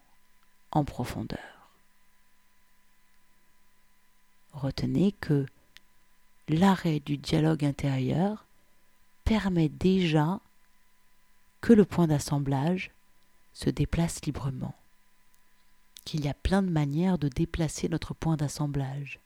en 0.70 0.84
profondeur. 0.84 1.38
Retenez 4.52 5.12
que 5.12 5.46
l'arrêt 6.48 7.00
du 7.00 7.16
dialogue 7.16 7.64
intérieur 7.64 8.44
permet 9.24 9.68
déjà 9.68 10.40
que 11.60 11.72
le 11.72 11.84
point 11.84 12.06
d'assemblage 12.06 12.92
se 13.52 13.70
déplace 13.70 14.24
librement, 14.24 14.74
qu'il 16.04 16.24
y 16.24 16.28
a 16.28 16.34
plein 16.34 16.62
de 16.62 16.70
manières 16.70 17.18
de 17.18 17.28
déplacer 17.28 17.88
notre 17.88 18.14
point 18.14 18.36
d'assemblage. 18.36 19.18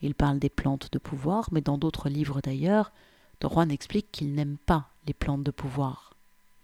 Il 0.00 0.14
parle 0.14 0.38
des 0.38 0.48
plantes 0.48 0.90
de 0.92 0.98
pouvoir, 0.98 1.48
mais 1.52 1.60
dans 1.60 1.78
d'autres 1.78 2.08
livres 2.08 2.40
d'ailleurs, 2.40 2.92
Don 3.40 3.50
Juan 3.50 3.70
explique 3.70 4.10
qu'il 4.10 4.34
n'aime 4.34 4.56
pas 4.56 4.88
les 5.06 5.14
plantes 5.14 5.44
de 5.44 5.50
pouvoir, 5.50 6.14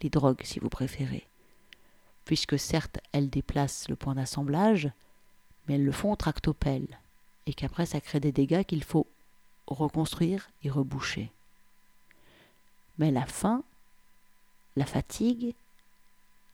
les 0.03 0.11
drogues 0.11 0.43
si 0.45 0.59
vous 0.59 0.69
préférez, 0.69 1.27
puisque 2.25 2.59
certes 2.59 2.99
elles 3.13 3.31
déplacent 3.31 3.89
le 3.89 3.97
point 3.97 4.15
d'assemblage, 4.15 4.91
mais 5.67 5.75
elles 5.75 5.85
le 5.85 5.93
font 5.93 6.13
au 6.13 6.17
tractopelle, 6.17 6.99
et 7.47 7.55
qu'après 7.55 7.87
ça 7.87 8.01
crée 8.01 8.21
des 8.21 8.33
dégâts 8.33 8.65
qu'il 8.65 8.83
faut 8.83 9.07
reconstruire 9.67 10.49
et 10.63 10.71
reboucher. 10.71 11.31
Mais 12.99 13.11
la 13.11 13.27
faim, 13.27 13.63
la 14.77 14.87
fatigue, 14.87 15.55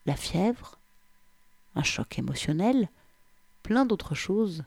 la 0.06 0.16
fièvre, 0.16 0.78
un 1.74 1.82
choc 1.82 2.18
émotionnel, 2.18 2.88
plein 3.62 3.86
d'autres 3.86 4.14
choses 4.14 4.64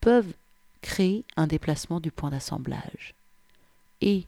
peuvent 0.00 0.34
créer 0.80 1.24
un 1.36 1.46
déplacement 1.46 2.00
du 2.00 2.10
point 2.10 2.30
d'assemblage. 2.30 3.14
Et 4.00 4.26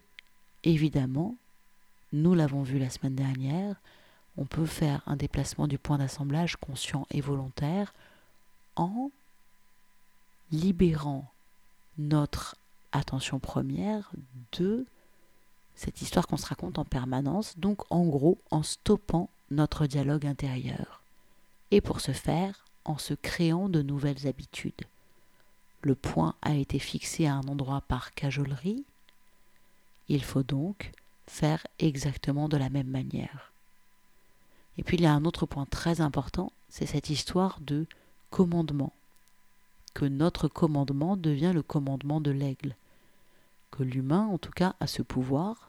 évidemment, 0.62 1.36
nous 2.12 2.34
l'avons 2.34 2.62
vu 2.62 2.78
la 2.78 2.90
semaine 2.90 3.16
dernière, 3.16 3.76
on 4.36 4.44
peut 4.44 4.66
faire 4.66 5.02
un 5.06 5.16
déplacement 5.16 5.66
du 5.66 5.78
point 5.78 5.98
d'assemblage 5.98 6.56
conscient 6.56 7.06
et 7.10 7.20
volontaire 7.20 7.92
en 8.76 9.10
libérant 10.52 11.30
notre 11.98 12.56
attention 12.92 13.38
première 13.38 14.10
de 14.52 14.86
cette 15.76 16.02
histoire 16.02 16.26
qu'on 16.26 16.36
se 16.36 16.46
raconte 16.46 16.78
en 16.78 16.84
permanence, 16.84 17.58
donc 17.58 17.82
en 17.90 18.04
gros 18.04 18.38
en 18.50 18.62
stoppant 18.62 19.28
notre 19.50 19.86
dialogue 19.86 20.26
intérieur. 20.26 21.02
Et 21.70 21.80
pour 21.80 22.00
ce 22.00 22.12
faire, 22.12 22.64
en 22.84 22.98
se 22.98 23.14
créant 23.14 23.68
de 23.68 23.82
nouvelles 23.82 24.26
habitudes. 24.26 24.84
Le 25.82 25.94
point 25.94 26.34
a 26.42 26.54
été 26.54 26.78
fixé 26.78 27.26
à 27.26 27.34
un 27.34 27.42
endroit 27.42 27.82
par 27.82 28.14
cajolerie. 28.14 28.84
Il 30.08 30.22
faut 30.22 30.42
donc 30.42 30.92
faire 31.26 31.66
exactement 31.78 32.48
de 32.48 32.56
la 32.56 32.68
même 32.68 32.88
manière. 32.88 33.52
Et 34.76 34.82
puis 34.82 34.96
il 34.96 35.02
y 35.02 35.06
a 35.06 35.12
un 35.12 35.24
autre 35.24 35.46
point 35.46 35.66
très 35.66 36.00
important, 36.00 36.52
c'est 36.68 36.86
cette 36.86 37.10
histoire 37.10 37.58
de 37.60 37.86
commandement. 38.30 38.92
Que 39.94 40.04
notre 40.04 40.48
commandement 40.48 41.16
devient 41.16 41.52
le 41.54 41.62
commandement 41.62 42.20
de 42.20 42.32
l'aigle. 42.32 42.74
L'humain, 43.82 44.26
en 44.26 44.38
tout 44.38 44.52
cas, 44.52 44.76
a 44.80 44.86
ce 44.86 45.02
pouvoir 45.02 45.68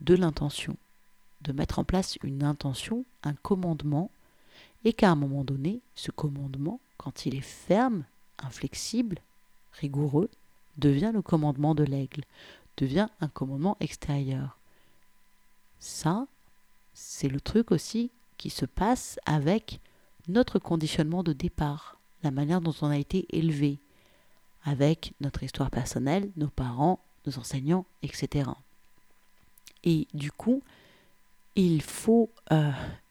de 0.00 0.14
l'intention, 0.14 0.76
de 1.42 1.52
mettre 1.52 1.78
en 1.78 1.84
place 1.84 2.18
une 2.22 2.42
intention, 2.42 3.04
un 3.22 3.34
commandement, 3.34 4.10
et 4.84 4.92
qu'à 4.92 5.10
un 5.10 5.16
moment 5.16 5.44
donné, 5.44 5.80
ce 5.94 6.10
commandement, 6.10 6.80
quand 6.96 7.26
il 7.26 7.34
est 7.34 7.40
ferme, 7.40 8.04
inflexible, 8.38 9.18
rigoureux, 9.72 10.30
devient 10.78 11.10
le 11.12 11.22
commandement 11.22 11.74
de 11.74 11.84
l'aigle, 11.84 12.24
devient 12.76 13.08
un 13.20 13.28
commandement 13.28 13.76
extérieur. 13.80 14.58
Ça, 15.78 16.26
c'est 16.94 17.28
le 17.28 17.40
truc 17.40 17.70
aussi 17.70 18.10
qui 18.38 18.50
se 18.50 18.64
passe 18.64 19.18
avec 19.26 19.80
notre 20.28 20.58
conditionnement 20.58 21.22
de 21.22 21.32
départ, 21.32 21.98
la 22.22 22.30
manière 22.30 22.60
dont 22.60 22.74
on 22.80 22.88
a 22.88 22.98
été 22.98 23.26
élevé, 23.36 23.78
avec 24.64 25.12
notre 25.20 25.42
histoire 25.42 25.70
personnelle, 25.70 26.30
nos 26.36 26.48
parents, 26.48 27.00
nos 27.26 27.38
enseignants, 27.38 27.86
etc. 28.02 28.50
Et 29.84 30.06
du 30.14 30.30
coup, 30.30 30.62
il 31.56 31.82
faut 31.82 32.30
euh, 32.52 32.70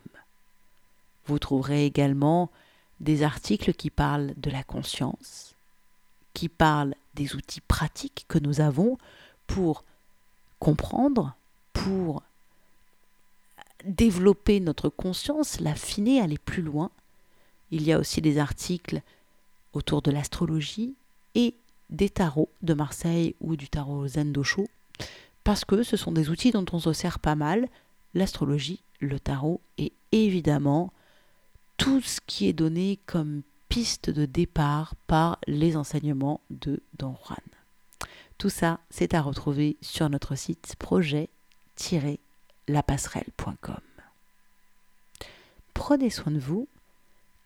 Vous 1.28 1.40
trouverez 1.40 1.86
également 1.86 2.52
des 3.00 3.24
articles 3.24 3.74
qui 3.74 3.90
parlent 3.90 4.34
de 4.38 4.52
la 4.52 4.64
conscience, 4.64 5.56
qui 6.34 6.50
parlent 6.50 6.96
des 7.16 7.36
outils 7.36 7.62
pratiques 7.62 8.26
que 8.28 8.40
nous 8.40 8.60
avons 8.62 8.98
pour 9.48 9.84
comprendre, 10.60 11.36
pour 11.86 12.24
développer 13.86 14.60
notre 14.60 14.90
conscience, 14.90 15.60
l'affiner, 15.60 16.20
aller 16.20 16.40
plus 16.40 16.64
loin. 16.64 16.90
Il 17.70 17.84
y 17.84 17.94
a 17.94 18.00
aussi 18.00 18.22
des 18.22 18.40
articles 18.40 19.02
autour 19.74 20.02
de 20.02 20.10
l'astrologie 20.10 20.96
et 21.36 21.54
des 21.92 22.10
tarots 22.10 22.50
de 22.64 22.74
Marseille 22.74 23.36
ou 23.40 23.56
du 23.56 23.70
tarot 23.70 24.08
Zen 24.08 24.32
Dosho, 24.32 24.68
parce 25.44 25.64
que 25.64 25.84
ce 25.84 25.96
sont 25.96 26.12
des 26.12 26.30
outils 26.30 26.52
dont 26.52 26.66
on 26.72 26.80
se 26.80 26.92
sert 26.92 27.20
pas 27.20 27.36
mal, 27.36 27.68
l'astrologie, 28.16 28.82
le 29.00 29.20
tarot 29.20 29.62
et 29.78 29.94
évidemment 30.12 30.92
tout 31.78 32.02
ce 32.02 32.20
qui 32.26 32.48
est 32.48 32.54
donné 32.54 32.98
comme 33.06 33.44
piste 33.70 34.10
de 34.10 34.26
départ 34.26 34.96
par 35.06 35.38
les 35.46 35.78
enseignements 35.78 36.42
de 36.50 36.82
Don 36.98 37.16
Juan. 37.24 37.38
Tout 38.40 38.50
ça, 38.50 38.80
c'est 38.90 39.14
à 39.14 39.22
retrouver 39.22 39.78
sur 39.82 40.10
notre 40.10 40.36
site 40.36 40.76
projet-lapasserelle.com. 41.76 43.82
Prenez 45.74 46.10
soin 46.10 46.32
de 46.32 46.40
vous 46.40 46.70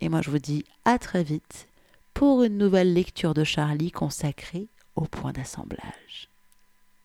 et 0.01 0.09
moi 0.09 0.21
je 0.21 0.29
vous 0.29 0.37
dis 0.39 0.65
à 0.85 0.99
très 0.99 1.23
vite 1.23 1.67
pour 2.13 2.43
une 2.43 2.57
nouvelle 2.57 2.93
lecture 2.93 3.33
de 3.33 3.43
Charlie 3.43 3.91
consacrée 3.91 4.67
au 4.95 5.05
point 5.05 5.31
d'assemblage. 5.31 6.29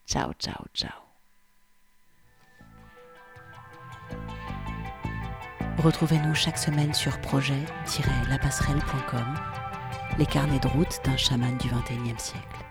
Ciao, 0.06 0.32
ciao, 0.34 0.66
ciao. 0.74 0.90
Retrouvez-nous 5.78 6.34
chaque 6.34 6.58
semaine 6.58 6.92
sur 6.94 7.20
projet-lapasserelle.com, 7.20 9.34
les 10.18 10.26
carnets 10.26 10.60
de 10.60 10.68
route 10.68 11.00
d'un 11.04 11.16
chaman 11.16 11.56
du 11.58 11.68
XXIe 11.68 12.18
siècle. 12.18 12.63